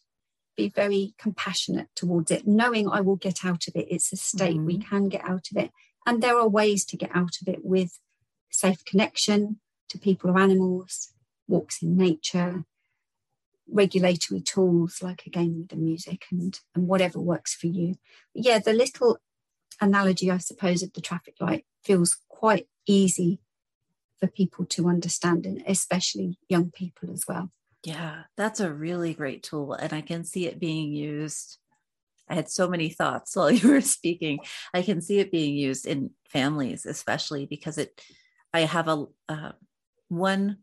be 0.57 0.69
very 0.69 1.15
compassionate 1.19 1.89
towards 1.95 2.31
it, 2.31 2.47
knowing 2.47 2.89
I 2.89 3.01
will 3.01 3.17
get 3.17 3.45
out 3.45 3.69
of 3.69 3.77
it. 3.77 3.87
It's 3.91 4.13
a 4.13 4.17
state 4.17 4.57
mm-hmm. 4.57 4.67
we 4.67 4.79
can 4.79 5.09
get 5.09 5.25
out 5.25 5.47
of 5.51 5.57
it, 5.57 5.71
and 6.07 6.23
there 6.23 6.37
are 6.37 6.49
ways 6.49 6.85
to 6.87 6.97
get 6.97 7.11
out 7.15 7.37
of 7.41 7.49
it 7.49 7.65
with 7.65 7.99
safe 8.51 8.85
connection 8.85 9.61
to 9.89 9.99
people 9.99 10.31
or 10.31 10.39
animals, 10.39 11.13
walks 11.47 11.83
in 11.83 11.97
nature, 11.97 12.65
regulatory 13.71 14.41
tools 14.41 15.03
like 15.03 15.27
again 15.27 15.59
with 15.59 15.69
the 15.69 15.77
music 15.77 16.25
and 16.31 16.61
and 16.75 16.89
whatever 16.89 17.21
works 17.21 17.55
for 17.55 17.67
you. 17.67 17.97
But 18.35 18.45
yeah, 18.45 18.59
the 18.59 18.73
little 18.73 19.19
analogy, 19.81 20.31
I 20.31 20.39
suppose, 20.39 20.83
of 20.83 20.93
the 20.93 21.01
traffic 21.01 21.35
light 21.41 21.65
feels 21.85 22.19
quite 22.29 22.67
easy 22.87 23.41
for 24.19 24.27
people 24.27 24.65
to 24.67 24.89
understand, 24.89 25.47
and 25.47 25.63
especially 25.67 26.39
young 26.49 26.71
people 26.71 27.13
as 27.13 27.25
well. 27.29 27.53
Yeah, 27.85 28.23
that's 28.37 28.61
a 28.61 28.73
really 28.73 29.15
great 29.15 29.43
tool, 29.43 29.73
and 29.73 29.93
I 29.93 30.01
can 30.01 30.25
see 30.25 30.47
it 30.47 30.59
being 30.61 30.93
used. 30.93 31.59
I 32.29 32.35
had 32.35 32.51
so 32.51 32.69
many 32.69 32.89
thoughts 32.89 33.37
while 33.37 33.51
you 33.51 33.69
were 33.69 33.81
speaking. 33.81 34.41
I 34.75 34.83
can 34.83 35.01
see 35.01 35.19
it 35.19 35.33
being 35.33 35.55
used 35.55 35.87
in 35.87 36.11
families, 36.29 36.87
especially 36.87 37.47
because 37.47 37.79
it. 37.79 38.01
I 38.55 38.61
have 38.61 38.89
a 38.89 39.05
uh, 39.29 39.53
one 40.09 40.59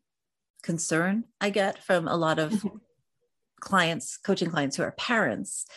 concern 0.63 1.23
I 1.39 1.51
get 1.51 1.83
from 1.83 2.07
a 2.07 2.17
lot 2.17 2.39
of 2.39 2.51
mm-hmm. 2.51 2.77
clients, 3.61 4.17
coaching 4.17 4.49
clients 4.49 4.75
who 4.75 4.83
are 4.83 4.91
parents, 4.91 5.67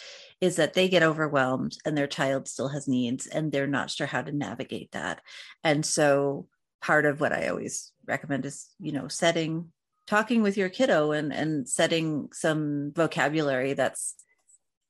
is 0.41 0.57
that 0.57 0.75
they 0.75 0.89
get 0.89 1.03
overwhelmed 1.03 1.77
and 1.85 1.97
their 1.97 2.07
child 2.07 2.49
still 2.49 2.69
has 2.69 2.89
needs 2.89 3.27
and 3.27 3.53
they're 3.53 3.67
not 3.67 3.91
sure 3.91 4.07
how 4.07 4.23
to 4.23 4.33
navigate 4.33 4.91
that. 4.93 5.21
And 5.63 5.85
so 5.85 6.49
part 6.81 7.05
of 7.05 7.21
what 7.21 7.33
I 7.33 7.49
always 7.49 7.93
recommend 8.07 8.47
is, 8.47 8.69
you 8.81 8.93
know, 8.93 9.09
setting 9.09 9.73
talking 10.09 10.41
with 10.41 10.57
your 10.57 10.71
kiddo 10.71 11.13
and 11.13 11.33
and 11.35 11.69
setting 11.69 12.31
some 12.33 12.93
vocabulary 12.95 13.75
that's 13.75 14.15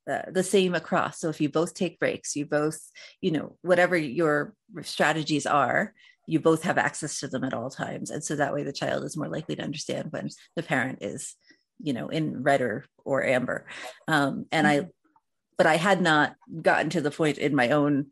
uh, 0.09 0.23
the 0.31 0.45
same 0.45 0.75
across. 0.75 1.19
So 1.19 1.29
if 1.29 1.41
you 1.41 1.49
both 1.49 1.75
take 1.75 1.99
breaks 1.99 2.37
you 2.37 2.47
both 2.47 2.81
you 3.21 3.33
know 3.33 3.57
whatever 3.63 3.97
your 3.97 4.55
strategies 4.83 5.45
are 5.45 5.93
you 6.27 6.39
both 6.39 6.63
have 6.63 6.79
access 6.79 7.21
to 7.21 7.27
them 7.29 7.43
at 7.43 7.55
all 7.55 7.71
times. 7.71 8.11
And 8.11 8.23
so 8.23 8.37
that 8.37 8.53
way 8.53 8.63
the 8.63 8.73
child 8.73 9.03
is 9.03 9.17
more 9.17 9.29
likely 9.29 9.57
to 9.57 9.63
understand 9.63 10.13
when 10.13 10.29
the 10.57 10.63
parent 10.63 10.99
is 11.03 11.35
you 11.81 11.93
know 11.93 12.09
in 12.09 12.43
red 12.43 12.61
or, 12.61 12.85
or 13.05 13.25
amber. 13.25 13.67
Um, 14.07 14.47
and 14.53 14.67
mm-hmm. 14.67 14.87
i 14.87 14.89
but 15.57 15.67
i 15.67 15.77
had 15.77 16.01
not 16.01 16.37
gotten 16.63 16.91
to 16.91 17.01
the 17.01 17.11
point 17.11 17.39
in 17.39 17.55
my 17.57 17.71
own 17.71 18.07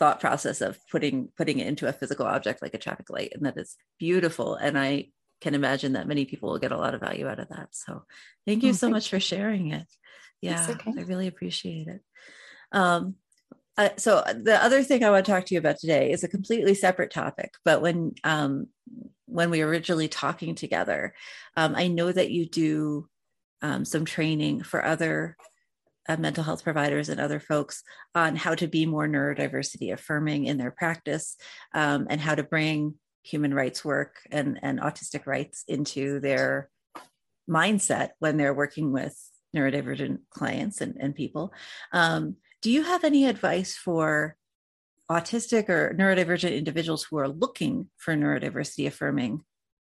thought 0.00 0.18
process 0.18 0.60
of 0.60 0.76
putting 0.90 1.28
putting 1.36 1.60
it 1.60 1.68
into 1.68 1.88
a 1.88 1.92
physical 1.92 2.26
object 2.26 2.62
like 2.62 2.74
a 2.74 2.78
traffic 2.78 3.10
light. 3.10 3.32
And 3.32 3.46
that 3.46 3.56
is 3.56 3.76
beautiful. 3.98 4.56
And 4.56 4.76
i 4.76 5.10
can 5.40 5.54
imagine 5.54 5.92
that 5.92 6.08
many 6.08 6.24
people 6.24 6.50
will 6.50 6.58
get 6.58 6.72
a 6.72 6.76
lot 6.76 6.94
of 6.94 7.00
value 7.00 7.26
out 7.28 7.38
of 7.38 7.48
that 7.48 7.68
so 7.72 8.04
thank 8.46 8.62
you 8.62 8.70
oh, 8.70 8.72
so 8.72 8.86
thank 8.86 8.94
much 8.94 9.12
you. 9.12 9.16
for 9.16 9.20
sharing 9.20 9.72
it 9.72 9.86
yeah 10.40 10.66
okay. 10.68 10.92
i 10.96 11.02
really 11.02 11.26
appreciate 11.26 11.86
it 11.88 12.00
um, 12.72 13.14
uh, 13.78 13.90
so 13.96 14.24
the 14.26 14.62
other 14.62 14.82
thing 14.82 15.04
I 15.04 15.10
want 15.10 15.24
to 15.24 15.30
talk 15.30 15.44
to 15.46 15.54
you 15.54 15.60
about 15.60 15.78
today 15.78 16.10
is 16.10 16.24
a 16.24 16.28
completely 16.28 16.74
separate 16.74 17.12
topic. 17.12 17.54
But 17.64 17.80
when 17.80 18.12
um, 18.24 18.66
when 19.26 19.50
we 19.50 19.62
were 19.62 19.70
originally 19.70 20.08
talking 20.08 20.56
together, 20.56 21.14
um, 21.56 21.74
I 21.76 21.86
know 21.86 22.10
that 22.10 22.32
you 22.32 22.46
do 22.46 23.08
um, 23.62 23.84
some 23.84 24.04
training 24.04 24.64
for 24.64 24.84
other 24.84 25.36
uh, 26.08 26.16
mental 26.16 26.42
health 26.42 26.64
providers 26.64 27.08
and 27.08 27.20
other 27.20 27.38
folks 27.38 27.82
on 28.14 28.34
how 28.34 28.54
to 28.56 28.66
be 28.66 28.84
more 28.86 29.06
neurodiversity 29.06 29.92
affirming 29.92 30.46
in 30.46 30.56
their 30.56 30.70
practice 30.70 31.36
um, 31.74 32.06
and 32.10 32.20
how 32.20 32.34
to 32.34 32.42
bring 32.42 32.94
human 33.22 33.52
rights 33.54 33.84
work 33.84 34.16
and, 34.30 34.58
and 34.62 34.80
autistic 34.80 35.26
rights 35.26 35.64
into 35.68 36.20
their 36.20 36.70
mindset 37.48 38.10
when 38.18 38.36
they're 38.36 38.54
working 38.54 38.92
with 38.92 39.16
neurodivergent 39.54 40.18
clients 40.30 40.80
and, 40.80 40.96
and 41.00 41.14
people. 41.14 41.52
Um, 41.92 42.36
do 42.62 42.70
you 42.70 42.82
have 42.82 43.04
any 43.04 43.26
advice 43.26 43.74
for 43.74 44.36
autistic 45.10 45.68
or 45.68 45.94
neurodivergent 45.98 46.56
individuals 46.56 47.04
who 47.04 47.18
are 47.18 47.28
looking 47.28 47.88
for 47.96 48.14
neurodiversity 48.14 48.86
affirming 48.86 49.42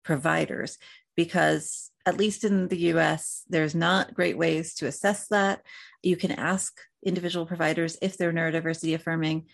providers? 0.03 0.77
Because 1.15 1.91
at 2.05 2.17
least 2.17 2.43
in 2.43 2.67
the 2.67 2.77
US, 2.93 3.43
there's 3.49 3.75
not 3.75 4.13
great 4.13 4.37
ways 4.37 4.75
to 4.75 4.87
assess 4.87 5.27
that. 5.27 5.61
You 6.03 6.15
can 6.15 6.31
ask 6.31 6.79
individual 7.03 7.45
providers 7.45 7.97
if 8.01 8.17
they're 8.17 8.33
neurodiversity 8.33 8.93
affirming, 8.93 9.47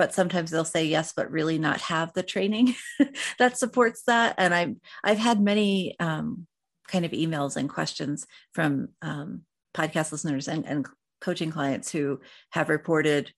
but 0.00 0.14
sometimes 0.14 0.50
they'll 0.50 0.64
say 0.64 0.86
yes, 0.86 1.12
but 1.12 1.30
really 1.30 1.58
not 1.58 1.78
have 1.82 2.10
the 2.14 2.22
training 2.22 2.74
that 3.38 3.58
supports 3.58 4.04
that. 4.04 4.34
And 4.38 4.54
I've 4.54 4.74
I've 5.04 5.18
had 5.18 5.42
many 5.42 5.94
um, 6.00 6.46
kind 6.88 7.04
of 7.04 7.10
emails 7.10 7.54
and 7.54 7.68
questions 7.68 8.26
from 8.54 8.88
um, 9.02 9.42
podcast 9.74 10.10
listeners 10.10 10.48
and, 10.48 10.64
and 10.64 10.86
coaching 11.20 11.50
clients 11.50 11.92
who 11.92 12.18
have 12.52 12.70
reported 12.70 13.34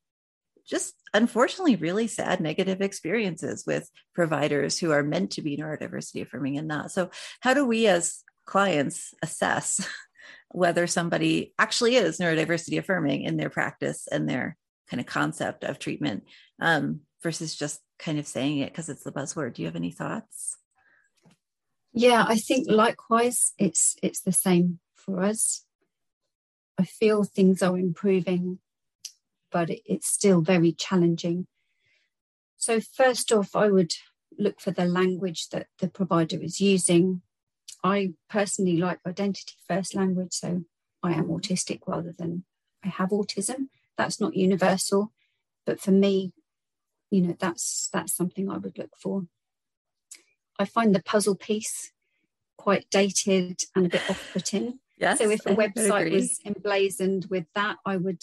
just 0.64 0.94
unfortunately 1.12 1.74
really 1.74 2.06
sad 2.06 2.38
negative 2.38 2.80
experiences 2.80 3.64
with 3.66 3.90
providers 4.14 4.78
who 4.78 4.92
are 4.92 5.02
meant 5.02 5.32
to 5.32 5.42
be 5.42 5.56
neurodiversity 5.56 6.22
affirming 6.22 6.58
and 6.58 6.68
not. 6.68 6.92
So, 6.92 7.10
how 7.40 7.54
do 7.54 7.66
we 7.66 7.88
as 7.88 8.22
clients 8.46 9.14
assess 9.20 9.84
whether 10.52 10.86
somebody 10.86 11.54
actually 11.58 11.96
is 11.96 12.20
neurodiversity 12.20 12.78
affirming 12.78 13.22
in 13.22 13.36
their 13.36 13.50
practice 13.50 14.06
and 14.06 14.28
their 14.28 14.56
kind 14.92 15.00
of 15.00 15.06
concept 15.06 15.64
of 15.64 15.78
treatment 15.78 16.22
um, 16.60 17.00
versus 17.22 17.54
just 17.54 17.80
kind 17.98 18.18
of 18.18 18.26
saying 18.26 18.58
it 18.58 18.70
because 18.70 18.90
it's 18.90 19.04
the 19.04 19.10
buzzword. 19.10 19.54
Do 19.54 19.62
you 19.62 19.68
have 19.68 19.76
any 19.76 19.90
thoughts? 19.90 20.58
Yeah, 21.94 22.26
I 22.28 22.36
think 22.36 22.66
likewise, 22.70 23.54
it's 23.58 23.96
it's 24.02 24.20
the 24.20 24.32
same 24.32 24.80
for 24.94 25.22
us. 25.22 25.64
I 26.78 26.84
feel 26.84 27.24
things 27.24 27.62
are 27.62 27.78
improving, 27.78 28.58
but 29.50 29.70
it, 29.70 29.80
it's 29.86 30.08
still 30.08 30.42
very 30.42 30.72
challenging. 30.72 31.46
So 32.58 32.78
first 32.78 33.32
off, 33.32 33.56
I 33.56 33.70
would 33.70 33.92
look 34.38 34.60
for 34.60 34.72
the 34.72 34.84
language 34.84 35.48
that 35.52 35.68
the 35.78 35.88
provider 35.88 36.38
is 36.42 36.60
using. 36.60 37.22
I 37.82 38.12
personally 38.28 38.76
like 38.76 39.00
identity 39.06 39.54
first 39.66 39.94
language, 39.94 40.34
so 40.34 40.64
I 41.02 41.14
am 41.14 41.28
autistic 41.28 41.80
rather 41.86 42.12
than 42.12 42.44
I 42.84 42.88
have 42.88 43.08
autism. 43.08 43.68
That's 43.96 44.20
not 44.20 44.36
universal, 44.36 45.12
but 45.66 45.80
for 45.80 45.90
me, 45.90 46.32
you 47.10 47.20
know, 47.20 47.36
that's 47.38 47.88
that's 47.92 48.14
something 48.14 48.50
I 48.50 48.58
would 48.58 48.78
look 48.78 48.96
for. 48.96 49.26
I 50.58 50.64
find 50.64 50.94
the 50.94 51.02
puzzle 51.02 51.34
piece 51.34 51.92
quite 52.56 52.88
dated 52.90 53.60
and 53.74 53.86
a 53.86 53.88
bit 53.88 54.08
off-putting. 54.08 54.78
Yes, 54.98 55.18
so 55.18 55.30
if 55.30 55.44
a 55.46 55.54
website 55.54 56.12
was 56.12 56.38
emblazoned 56.44 57.26
with 57.28 57.46
that, 57.54 57.76
I 57.84 57.96
would 57.96 58.22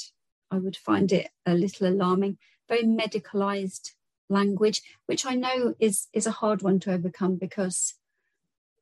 I 0.50 0.58
would 0.58 0.78
find 0.78 1.12
it 1.12 1.30
a 1.46 1.54
little 1.54 1.88
alarming. 1.88 2.38
Very 2.68 2.84
medicalized 2.84 3.92
language, 4.30 4.82
which 5.06 5.26
I 5.26 5.36
know 5.36 5.76
is 5.80 6.08
is 6.14 6.26
a 6.26 6.32
hard 6.32 6.62
one 6.62 6.80
to 6.82 6.94
overcome 6.94 7.36
because, 7.36 7.96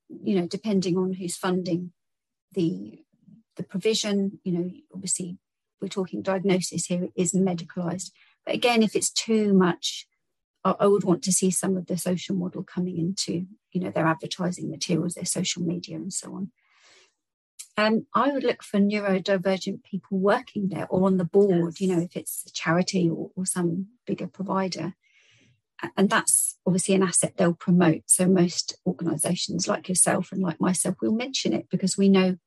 you 0.10 0.40
know, 0.40 0.48
depending 0.48 0.98
on 0.98 1.14
who's 1.14 1.36
funding 1.36 1.92
the 2.54 3.00
the 3.56 3.64
provision, 3.64 4.40
you 4.44 4.52
know, 4.54 4.72
obviously 4.94 5.40
we're 5.82 5.88
talking 5.88 6.22
diagnosis 6.22 6.86
here 6.86 7.10
is 7.16 7.34
medicalized. 7.34 8.12
But 8.46 8.56
again, 8.56 8.84
if 8.84 8.96
it's 8.96 9.12
too 9.12 9.54
much, 9.54 10.08
I, 10.64 10.88
would 10.88 11.04
want 11.04 11.24
to 11.24 11.32
see 11.32 11.52
some 11.52 11.78
of 11.78 11.86
the 11.86 11.98
social 11.98 12.36
model 12.36 12.64
coming 12.64 12.98
into, 12.98 13.46
you 13.72 13.82
know, 13.82 13.92
their 13.92 14.06
advertising 14.06 14.70
materials, 14.70 15.14
their 15.14 15.26
social 15.26 15.62
media, 15.62 15.96
and 15.96 16.12
so 16.12 16.34
on. 16.34 16.52
Um, 17.78 18.08
I 18.14 18.32
would 18.32 18.44
look 18.44 18.64
for 18.64 18.80
neurodivergent 18.80 19.84
people 19.84 20.18
working 20.18 20.70
there 20.70 20.88
or 20.90 21.06
on 21.06 21.18
the 21.18 21.26
board, 21.26 21.76
yes. 21.80 21.82
you 21.82 21.96
know, 21.96 22.02
if 22.02 22.18
it's 22.18 22.44
a 22.48 22.52
charity 22.52 23.10
or, 23.10 23.32
or 23.36 23.46
some 23.46 23.88
bigger 24.06 24.28
provider. 24.28 24.96
And 25.96 26.10
that's 26.10 26.58
obviously 26.66 26.96
an 26.96 27.04
asset 27.04 27.36
they'll 27.38 27.54
promote. 27.54 28.04
So 28.08 28.28
most 28.28 28.78
organisations 28.86 29.68
like 29.68 29.88
yourself 29.88 30.32
and 30.32 30.42
like 30.42 30.60
myself 30.60 30.96
will 31.02 31.14
mention 31.14 31.54
it 31.54 31.68
because 31.70 31.98
we 31.98 32.10
know 32.10 32.38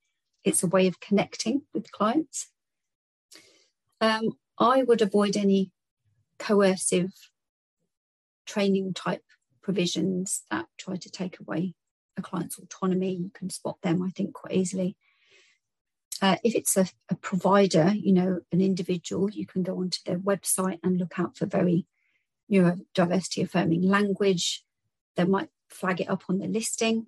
it's 0.42 0.64
a 0.64 0.66
way 0.66 0.88
of 0.88 0.98
connecting 0.98 1.62
with 1.72 1.92
clients. 1.92 2.48
Um, 4.00 4.32
I 4.58 4.82
would 4.82 5.02
avoid 5.02 5.36
any 5.36 5.72
coercive 6.38 7.12
training 8.46 8.94
type 8.94 9.22
provisions 9.62 10.42
that 10.50 10.66
try 10.78 10.96
to 10.96 11.10
take 11.10 11.38
away 11.38 11.74
a 12.16 12.22
client's 12.22 12.58
autonomy. 12.58 13.14
You 13.14 13.30
can 13.32 13.50
spot 13.50 13.78
them, 13.82 14.02
I 14.02 14.10
think, 14.10 14.34
quite 14.34 14.54
easily. 14.54 14.96
Uh, 16.22 16.36
if 16.44 16.54
it's 16.54 16.76
a, 16.76 16.86
a, 17.08 17.14
provider, 17.14 17.92
you 17.94 18.12
know, 18.12 18.40
an 18.52 18.60
individual, 18.60 19.30
you 19.30 19.46
can 19.46 19.62
go 19.62 19.78
onto 19.78 20.00
their 20.04 20.18
website 20.18 20.78
and 20.82 20.98
look 20.98 21.18
out 21.18 21.36
for 21.36 21.46
very 21.46 21.86
neurodiversity 22.50 23.42
affirming 23.42 23.82
language. 23.82 24.62
They 25.16 25.24
might 25.24 25.48
flag 25.70 26.00
it 26.00 26.10
up 26.10 26.24
on 26.28 26.38
the 26.38 26.46
listing. 26.46 27.06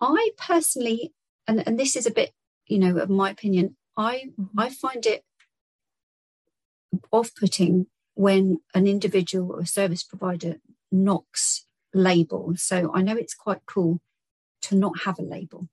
I 0.00 0.30
personally, 0.36 1.14
and, 1.46 1.66
and 1.66 1.78
this 1.78 1.96
is 1.96 2.06
a 2.06 2.10
bit, 2.10 2.32
you 2.66 2.78
know, 2.78 2.98
of 2.98 3.08
my 3.08 3.30
opinion, 3.30 3.76
I. 3.96 4.30
I 4.56 4.68
find 4.68 5.04
it 5.06 5.24
off-putting 7.10 7.86
when 8.14 8.58
an 8.74 8.86
individual 8.86 9.52
or 9.52 9.60
a 9.60 9.66
service 9.66 10.02
provider 10.02 10.56
knocks 10.90 11.66
label. 11.94 12.54
So 12.56 12.90
I 12.94 13.02
know 13.02 13.16
it's 13.16 13.34
quite 13.34 13.64
cool 13.66 14.00
to 14.62 14.74
not 14.74 15.00
have 15.04 15.18
a 15.18 15.22
label. 15.22 15.68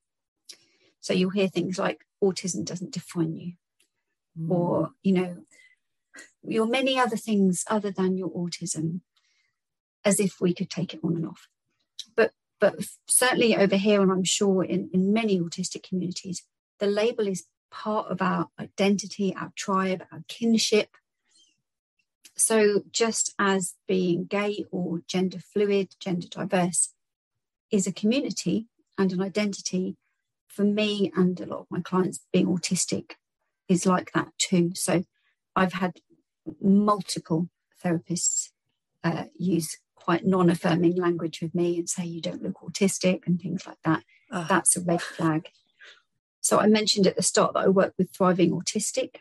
So 0.99 1.13
you'll 1.13 1.31
hear 1.31 1.47
things 1.47 1.77
like 1.77 2.05
autism 2.23 2.65
doesn't 2.65 2.93
define 2.93 3.35
you, 3.35 3.53
mm. 4.39 4.49
or 4.49 4.91
you 5.03 5.13
know, 5.13 5.37
your 6.43 6.65
many 6.65 6.99
other 6.99 7.17
things 7.17 7.63
other 7.67 7.91
than 7.91 8.17
your 8.17 8.29
autism, 8.29 9.01
as 10.03 10.19
if 10.19 10.39
we 10.39 10.53
could 10.53 10.69
take 10.69 10.93
it 10.93 11.01
on 11.03 11.15
and 11.15 11.27
off. 11.27 11.47
But 12.15 12.31
but 12.59 12.75
certainly 13.07 13.55
over 13.55 13.75
here, 13.75 14.01
and 14.01 14.11
I'm 14.11 14.23
sure 14.23 14.63
in, 14.63 14.89
in 14.93 15.13
many 15.13 15.39
autistic 15.39 15.87
communities, 15.87 16.43
the 16.79 16.87
label 16.87 17.27
is 17.27 17.45
part 17.69 18.07
of 18.07 18.21
our 18.21 18.47
identity, 18.59 19.35
our 19.39 19.51
tribe, 19.55 20.03
our 20.11 20.23
kinship, 20.27 20.89
so, 22.37 22.83
just 22.91 23.33
as 23.39 23.75
being 23.87 24.25
gay 24.25 24.65
or 24.69 25.01
gender 25.07 25.39
fluid, 25.39 25.95
gender 25.99 26.27
diverse 26.27 26.93
is 27.71 27.87
a 27.87 27.93
community 27.93 28.67
and 28.97 29.11
an 29.13 29.21
identity, 29.21 29.95
for 30.47 30.63
me 30.63 31.11
and 31.15 31.39
a 31.39 31.45
lot 31.45 31.61
of 31.61 31.67
my 31.69 31.79
clients, 31.79 32.19
being 32.33 32.47
autistic 32.47 33.13
is 33.69 33.85
like 33.85 34.11
that 34.13 34.29
too. 34.37 34.71
So, 34.75 35.03
I've 35.55 35.73
had 35.73 36.01
multiple 36.61 37.47
therapists 37.83 38.49
uh, 39.03 39.25
use 39.37 39.77
quite 39.95 40.25
non 40.25 40.49
affirming 40.49 40.97
language 40.97 41.41
with 41.41 41.55
me 41.55 41.77
and 41.77 41.89
say, 41.89 42.03
you 42.03 42.21
don't 42.21 42.43
look 42.43 42.59
autistic 42.61 43.25
and 43.25 43.39
things 43.39 43.65
like 43.65 43.81
that. 43.85 44.03
Oh. 44.29 44.45
That's 44.49 44.75
a 44.75 44.81
red 44.81 45.01
flag. 45.01 45.47
So, 46.41 46.59
I 46.59 46.67
mentioned 46.67 47.07
at 47.07 47.15
the 47.15 47.23
start 47.23 47.53
that 47.53 47.63
I 47.63 47.69
work 47.69 47.93
with 47.97 48.11
Thriving 48.11 48.51
Autistic, 48.51 49.19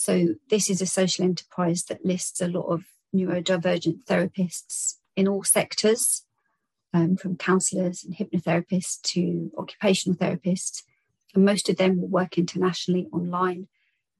so, 0.00 0.28
this 0.48 0.70
is 0.70 0.80
a 0.80 0.86
social 0.86 1.26
enterprise 1.26 1.84
that 1.84 2.06
lists 2.06 2.40
a 2.40 2.48
lot 2.48 2.66
of 2.68 2.84
neurodivergent 3.14 4.04
therapists 4.04 4.94
in 5.14 5.28
all 5.28 5.44
sectors, 5.44 6.24
um, 6.94 7.16
from 7.16 7.36
counsellors 7.36 8.02
and 8.02 8.16
hypnotherapists 8.16 8.98
to 9.02 9.52
occupational 9.58 10.16
therapists. 10.16 10.84
And 11.34 11.44
most 11.44 11.68
of 11.68 11.76
them 11.76 12.00
will 12.00 12.08
work 12.08 12.38
internationally 12.38 13.08
online. 13.12 13.68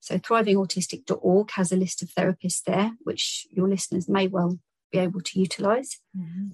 So, 0.00 0.18
thrivingautistic.org 0.18 1.50
has 1.52 1.72
a 1.72 1.76
list 1.76 2.02
of 2.02 2.10
therapists 2.10 2.62
there, 2.62 2.92
which 3.04 3.46
your 3.50 3.66
listeners 3.66 4.06
may 4.06 4.28
well 4.28 4.58
be 4.92 4.98
able 4.98 5.22
to 5.22 5.40
utilise. 5.40 5.98
Mm-hmm. 6.14 6.48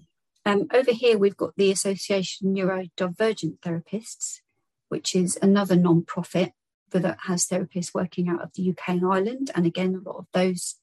Um, 0.45 0.69
over 0.73 0.93
here, 0.93 1.19
we've 1.19 1.37
got 1.37 1.57
the 1.57 1.73
Association 1.73 2.55
Neurodivergent 2.55 3.59
Therapists, 3.59 4.39
which 4.89 5.17
is 5.17 5.37
another 5.43 5.75
non 5.75 6.05
profit 6.05 6.53
that 6.91 7.19
has 7.27 7.47
therapists 7.47 7.95
working 7.95 8.29
out 8.29 8.43
of 8.43 8.53
the 8.55 8.71
UK 8.71 8.89
and 8.89 9.05
Ireland. 9.05 9.51
And 9.55 9.67
again, 9.67 9.95
a 9.95 10.09
lot 10.09 10.19
of 10.19 10.27
those 10.33 10.77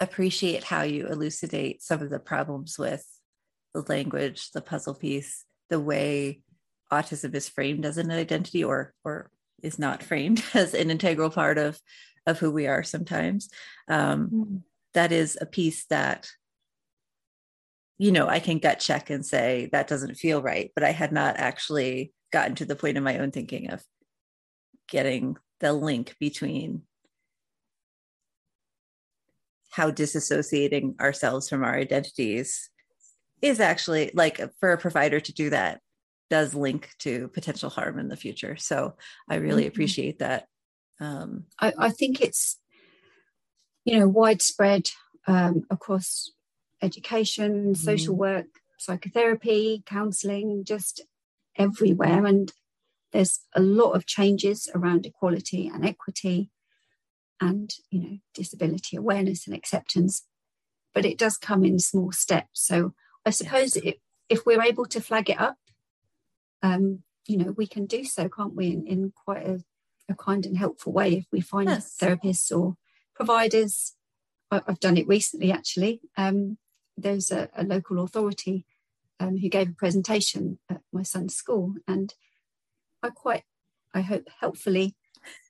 appreciate 0.00 0.64
how 0.64 0.82
you 0.82 1.06
elucidate 1.06 1.82
some 1.82 2.02
of 2.02 2.10
the 2.10 2.18
problems 2.18 2.78
with 2.78 3.04
the 3.74 3.82
language, 3.88 4.50
the 4.52 4.60
puzzle 4.60 4.94
piece, 4.94 5.44
the 5.68 5.80
way 5.80 6.40
autism 6.92 7.34
is 7.34 7.48
framed 7.48 7.84
as 7.84 7.98
an 7.98 8.10
identity 8.10 8.62
or 8.62 8.94
or 9.04 9.30
is 9.62 9.78
not 9.78 10.02
framed 10.02 10.42
as 10.54 10.74
an 10.74 10.90
integral 10.90 11.30
part 11.30 11.58
of 11.58 11.78
of 12.26 12.38
who 12.38 12.50
we 12.50 12.66
are 12.66 12.82
sometimes. 12.82 13.48
Um, 13.88 14.28
mm-hmm. 14.28 14.56
that 14.94 15.12
is 15.12 15.38
a 15.40 15.46
piece 15.46 15.86
that 15.86 16.28
you 17.98 18.12
know 18.12 18.28
I 18.28 18.40
can 18.40 18.58
gut 18.58 18.78
check 18.80 19.10
and 19.10 19.24
say 19.24 19.68
that 19.72 19.88
doesn't 19.88 20.16
feel 20.16 20.42
right, 20.42 20.70
but 20.74 20.84
I 20.84 20.92
had 20.92 21.12
not 21.12 21.36
actually 21.38 22.12
gotten 22.32 22.54
to 22.56 22.64
the 22.64 22.76
point 22.76 22.96
in 22.96 23.02
my 23.02 23.18
own 23.18 23.30
thinking 23.30 23.70
of 23.70 23.82
getting 24.88 25.36
the 25.60 25.72
link 25.72 26.16
between 26.20 26.82
how 29.70 29.90
disassociating 29.90 30.98
ourselves 31.00 31.48
from 31.48 31.62
our 31.62 31.76
identities 31.76 32.70
is 33.42 33.60
actually 33.60 34.10
like 34.14 34.40
for 34.58 34.72
a 34.72 34.78
provider 34.78 35.20
to 35.20 35.32
do 35.32 35.50
that 35.50 35.80
does 36.30 36.54
link 36.54 36.88
to 36.98 37.28
potential 37.28 37.70
harm 37.70 37.98
in 37.98 38.08
the 38.08 38.16
future. 38.16 38.56
So 38.56 38.94
I 39.28 39.36
really 39.36 39.62
mm-hmm. 39.62 39.68
appreciate 39.68 40.18
that. 40.18 40.46
Um, 40.98 41.44
I, 41.60 41.72
I, 41.78 41.90
think 41.90 42.20
it's, 42.20 42.58
you 43.84 43.98
know, 43.98 44.08
widespread 44.08 44.88
um, 45.26 45.64
across 45.70 46.30
education, 46.82 47.52
mm-hmm. 47.52 47.72
social 47.74 48.16
work, 48.16 48.46
psychotherapy, 48.78 49.82
counseling, 49.86 50.64
just 50.64 51.02
everywhere. 51.56 52.24
And 52.24 52.50
there's 53.16 53.40
a 53.54 53.60
lot 53.60 53.92
of 53.92 54.06
changes 54.06 54.68
around 54.74 55.06
equality 55.06 55.70
and 55.72 55.84
equity 55.84 56.50
and 57.40 57.74
you 57.90 58.00
know 58.00 58.18
disability 58.34 58.96
awareness 58.96 59.46
and 59.46 59.56
acceptance 59.56 60.24
but 60.94 61.04
it 61.04 61.18
does 61.18 61.36
come 61.36 61.64
in 61.64 61.78
small 61.78 62.12
steps 62.12 62.62
so 62.62 62.92
I 63.26 63.30
suppose 63.30 63.76
yes. 63.82 63.94
if 64.28 64.46
we're 64.46 64.62
able 64.62 64.86
to 64.86 65.00
flag 65.00 65.28
it 65.28 65.40
up, 65.40 65.56
um, 66.62 67.02
you 67.26 67.36
know, 67.36 67.52
we 67.56 67.66
can 67.66 67.84
do 67.84 68.04
so, 68.04 68.28
can't 68.28 68.54
we, 68.54 68.68
in, 68.68 68.86
in 68.86 69.12
quite 69.24 69.44
a, 69.44 69.64
a, 70.08 70.14
kind 70.14 70.46
and 70.46 70.56
helpful 70.56 70.92
way 70.92 71.14
if 71.14 71.26
we 71.32 71.40
find 71.40 71.68
yes. 71.68 71.96
therapists 72.00 72.56
or 72.56 72.76
providers. 73.14 73.94
I, 74.52 74.62
have 74.68 74.78
done 74.78 74.96
it 74.96 75.08
recently, 75.08 75.50
actually. 75.50 76.00
Um, 76.16 76.58
there's 76.96 77.32
a, 77.32 77.50
a, 77.56 77.64
local 77.64 78.00
authority 78.00 78.64
um, 79.18 79.38
who 79.38 79.48
gave 79.48 79.70
a 79.70 79.74
presentation 79.74 80.60
at 80.70 80.82
my 80.92 81.02
son's 81.02 81.34
school, 81.34 81.74
and 81.88 82.14
I 83.02 83.10
quite, 83.10 83.44
I 83.94 84.00
hope, 84.00 84.28
helpfully 84.40 84.94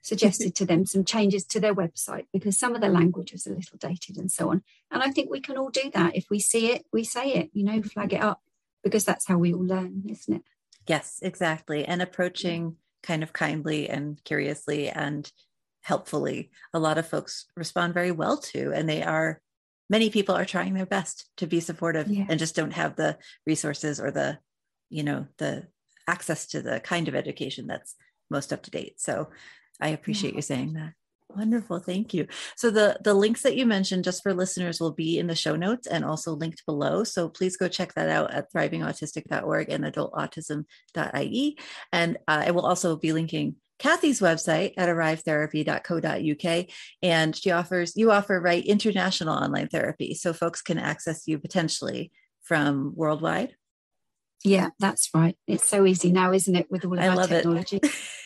suggested 0.02 0.54
to 0.54 0.64
them 0.64 0.86
some 0.86 1.04
changes 1.04 1.44
to 1.44 1.60
their 1.60 1.74
website 1.74 2.26
because 2.32 2.56
some 2.56 2.74
of 2.74 2.80
the 2.80 2.88
language 2.88 3.32
was 3.32 3.46
a 3.46 3.50
little 3.50 3.78
dated 3.78 4.16
and 4.16 4.30
so 4.30 4.50
on. 4.50 4.62
And 4.90 5.02
I 5.02 5.10
think 5.10 5.30
we 5.30 5.40
can 5.40 5.58
all 5.58 5.70
do 5.70 5.90
that. 5.92 6.16
If 6.16 6.26
we 6.30 6.38
see 6.38 6.72
it, 6.72 6.86
we 6.92 7.04
say 7.04 7.34
it, 7.34 7.50
you 7.52 7.64
know, 7.64 7.82
flag 7.82 8.12
it 8.12 8.22
up 8.22 8.40
because 8.82 9.04
that's 9.04 9.26
how 9.26 9.36
we 9.36 9.52
all 9.52 9.64
learn, 9.64 10.04
isn't 10.08 10.34
it? 10.34 10.42
Yes, 10.86 11.18
exactly. 11.20 11.84
And 11.84 12.00
approaching 12.00 12.76
kind 13.02 13.22
of 13.22 13.32
kindly 13.32 13.88
and 13.88 14.22
curiously 14.24 14.88
and 14.88 15.30
helpfully, 15.82 16.50
a 16.72 16.78
lot 16.78 16.98
of 16.98 17.06
folks 17.06 17.46
respond 17.56 17.94
very 17.94 18.10
well 18.10 18.36
to, 18.36 18.72
and 18.72 18.88
they 18.88 19.02
are 19.02 19.40
many 19.88 20.10
people 20.10 20.34
are 20.34 20.44
trying 20.44 20.74
their 20.74 20.86
best 20.86 21.28
to 21.36 21.46
be 21.46 21.60
supportive 21.60 22.08
yeah. 22.08 22.26
and 22.28 22.40
just 22.40 22.56
don't 22.56 22.72
have 22.72 22.96
the 22.96 23.16
resources 23.46 24.00
or 24.00 24.10
the 24.10 24.38
you 24.90 25.04
know 25.04 25.26
the 25.38 25.66
access 26.06 26.46
to 26.46 26.62
the 26.62 26.80
kind 26.80 27.08
of 27.08 27.14
education 27.14 27.66
that's 27.66 27.94
most 28.30 28.52
up 28.52 28.62
to 28.62 28.70
date 28.70 29.00
so 29.00 29.28
I 29.80 29.88
appreciate 29.88 30.32
yeah. 30.32 30.36
you 30.36 30.42
saying 30.42 30.72
that. 30.74 30.92
Wonderful. 31.28 31.80
Thank 31.80 32.14
you. 32.14 32.28
So 32.56 32.70
the 32.70 32.98
the 33.02 33.12
links 33.12 33.42
that 33.42 33.56
you 33.56 33.66
mentioned 33.66 34.04
just 34.04 34.22
for 34.22 34.32
listeners 34.32 34.80
will 34.80 34.92
be 34.92 35.18
in 35.18 35.26
the 35.26 35.34
show 35.34 35.56
notes 35.56 35.86
and 35.86 36.04
also 36.04 36.32
linked 36.32 36.64
below. 36.66 37.04
So 37.04 37.28
please 37.28 37.56
go 37.56 37.68
check 37.68 37.94
that 37.94 38.08
out 38.08 38.32
at 38.32 38.52
thrivingautistic.org 38.52 39.68
and 39.68 39.84
adultautism.ie. 39.84 41.58
And 41.92 42.16
uh, 42.28 42.44
I 42.46 42.52
will 42.52 42.64
also 42.64 42.96
be 42.96 43.12
linking 43.12 43.56
Kathy's 43.78 44.20
website 44.20 44.72
at 44.76 44.88
arrivetherapy.co.uk. 44.88 46.66
And 47.02 47.36
she 47.36 47.50
offers, 47.50 47.96
you 47.96 48.12
offer, 48.12 48.40
right, 48.40 48.64
international 48.64 49.34
online 49.34 49.68
therapy. 49.68 50.14
So 50.14 50.32
folks 50.32 50.62
can 50.62 50.78
access 50.78 51.26
you 51.26 51.38
potentially 51.38 52.12
from 52.42 52.92
worldwide. 52.94 53.56
Yeah, 54.46 54.70
that's 54.78 55.10
right. 55.12 55.36
It's 55.46 55.66
so 55.66 55.86
easy 55.86 56.12
now, 56.12 56.32
isn't 56.32 56.54
it, 56.54 56.70
with 56.70 56.84
all 56.84 56.94
of 56.94 57.00
I 57.00 57.08
our 57.08 57.26
technology? 57.26 57.80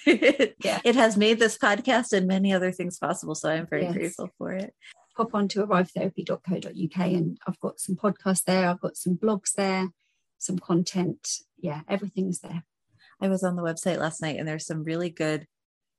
It. 0.06 0.54
yeah. 0.62 0.80
It 0.84 0.94
has 0.94 1.16
made 1.16 1.38
this 1.38 1.56
podcast 1.56 2.12
and 2.12 2.26
many 2.26 2.52
other 2.52 2.72
things 2.72 2.98
possible. 2.98 3.34
So 3.34 3.48
I'm 3.48 3.66
very 3.66 3.84
yes. 3.84 3.94
grateful 3.94 4.28
for 4.36 4.52
it. 4.52 4.74
Pop 5.16 5.34
on 5.34 5.48
to 5.48 5.66
arrivetherapy.co.uk 5.66 7.06
and 7.06 7.38
I've 7.46 7.60
got 7.60 7.80
some 7.80 7.96
podcasts 7.96 8.44
there, 8.44 8.68
I've 8.68 8.80
got 8.80 8.96
some 8.96 9.16
blogs 9.16 9.52
there, 9.56 9.88
some 10.38 10.58
content. 10.58 11.26
Yeah, 11.58 11.80
everything's 11.88 12.40
there. 12.40 12.64
I 13.20 13.28
was 13.28 13.42
on 13.42 13.56
the 13.56 13.62
website 13.62 13.98
last 13.98 14.20
night 14.20 14.38
and 14.38 14.46
there's 14.46 14.66
some 14.66 14.84
really 14.84 15.10
good 15.10 15.46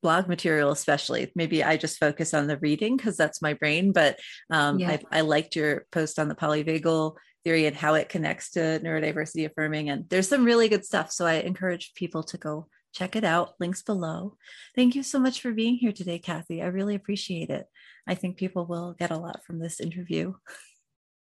blog 0.02 0.28
material 0.28 0.72
especially 0.72 1.32
maybe 1.36 1.64
i 1.64 1.78
just 1.78 2.00
focus 2.00 2.34
on 2.34 2.48
the 2.48 2.58
reading 2.58 2.98
because 2.98 3.16
that's 3.16 3.40
my 3.40 3.54
brain 3.54 3.92
but 3.92 4.18
um, 4.50 4.80
yeah. 4.80 4.98
I, 5.12 5.20
I 5.20 5.22
liked 5.22 5.56
your 5.56 5.86
post 5.92 6.18
on 6.18 6.28
the 6.28 6.34
polyvagal 6.34 7.16
theory 7.44 7.66
and 7.66 7.76
how 7.76 7.94
it 7.96 8.10
connects 8.10 8.52
to 8.52 8.80
neurodiversity 8.84 9.46
affirming. 9.46 9.90
And 9.90 10.08
there's 10.10 10.28
some 10.28 10.46
really 10.46 10.70
good 10.70 10.86
stuff. 10.86 11.12
So 11.12 11.26
I 11.26 11.36
encourage 11.36 11.94
people 11.96 12.24
to 12.24 12.38
go 12.38 12.68
check 12.94 13.16
it 13.16 13.24
out. 13.24 13.54
Links 13.60 13.82
below. 13.82 14.38
Thank 14.76 14.96
you 14.96 15.04
so 15.04 15.20
much 15.20 15.42
for 15.42 15.52
being 15.52 15.76
here 15.76 15.92
today, 15.92 16.20
Kathy. 16.20 16.62
I 16.62 16.68
really 16.68 16.96
appreciate 16.96 17.50
it. 17.50 17.66
I 18.08 18.16
think 18.16 18.38
people 18.38 18.66
will 18.66 18.94
get 18.94 19.12
a 19.12 19.18
lot 19.18 19.44
from 19.46 19.60
this 19.60 19.80
interview. 19.80 20.34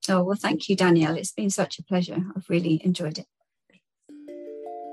Oh, 0.08 0.24
well, 0.24 0.38
thank 0.40 0.70
you, 0.70 0.76
Danielle. 0.76 1.18
It's 1.18 1.34
been 1.34 1.50
such 1.50 1.78
a 1.78 1.84
pleasure. 1.84 2.18
I've 2.36 2.50
really 2.50 2.82
enjoyed 2.84 3.20
it. 3.20 3.26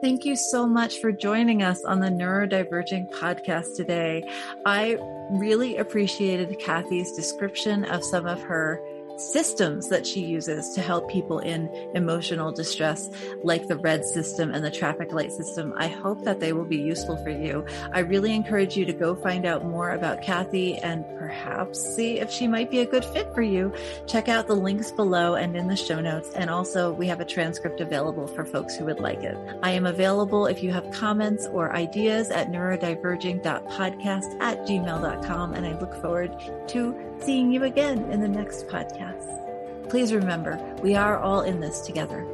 Thank 0.03 0.27
you 0.27 0.37
so 0.37 0.67
much 0.67 0.99
for 0.99 1.11
joining 1.11 1.63
us 1.63 1.83
on 1.85 2.01
the 2.01 2.09
Neurodiverging 2.09 3.11
podcast 3.15 3.77
today. 3.77 4.29
I 4.67 4.99
really 5.31 5.79
appreciated 5.79 6.59
Kathy's 6.59 7.13
description 7.13 7.85
of 7.87 8.05
some 8.05 8.27
of 8.27 8.43
her 8.43 8.79
systems 9.17 9.89
that 9.89 10.07
she 10.07 10.21
uses 10.21 10.75
to 10.75 10.81
help 10.81 11.11
people 11.11 11.39
in 11.39 11.69
emotional 11.95 12.53
distress, 12.53 13.09
like 13.43 13.67
the 13.69 13.77
RED 13.77 14.05
system 14.05 14.53
and 14.53 14.65
the 14.65 14.71
traffic 14.71 15.13
light 15.13 15.33
system. 15.33 15.73
I 15.77 15.89
hope 15.89 16.25
that 16.25 16.41
they 16.41 16.53
will 16.53 16.65
be 16.65 16.77
useful 16.77 17.17
for 17.17 17.31
you. 17.31 17.65
I 17.93 18.01
really 18.01 18.35
encourage 18.35 18.77
you 18.77 18.85
to 18.85 18.93
go 18.93 19.15
find 19.15 19.47
out 19.47 19.65
more 19.65 19.91
about 19.91 20.23
Kathy 20.23 20.77
and 20.77 21.05
perhaps 21.19 21.81
see 21.95 22.19
if 22.19 22.31
she 22.31 22.47
might 22.47 22.71
be 22.71 22.81
a 22.81 22.87
good 22.87 23.05
fit 23.05 23.33
for 23.35 23.43
you. 23.43 23.73
Check 24.07 24.29
out 24.29 24.47
the 24.47 24.55
links 24.55 24.91
below 24.91 25.35
and 25.35 25.57
in 25.57 25.69
the 25.69 25.77
show 25.77 26.01
notes. 26.01 26.31
And 26.35 26.51
also, 26.51 26.93
we 26.93 27.07
have 27.07 27.21
a 27.21 27.25
transcript 27.25 27.81
available 27.81 28.27
for 28.27 28.45
folks 28.45 28.77
who 28.77 28.85
would 28.87 29.01
like 29.01 29.23
it. 29.23 29.37
I 29.63 29.73
am 29.73 29.87
available 29.87 30.47
if 30.47 30.63
you 30.63 30.73
have 30.73 30.91
comments 30.91 31.47
or 31.47 31.75
ideas 31.75 32.31
at 32.31 32.51
neurodiverging.podcast 32.51 34.41
at 34.41 34.67
gmail.com. 34.67 35.55
And 35.55 35.67
I 35.67 35.79
look 35.79 35.95
forward 36.01 36.33
to 36.69 37.16
seeing 37.21 37.53
you 37.53 37.65
again 37.65 38.11
in 38.11 38.21
the 38.21 38.29
next 38.29 38.67
podcast. 38.69 39.89
Please 39.89 40.13
remember, 40.13 40.59
we 40.83 40.95
are 40.95 41.19
all 41.19 41.43
in 41.43 41.61
this 41.61 41.81
together. 41.81 42.27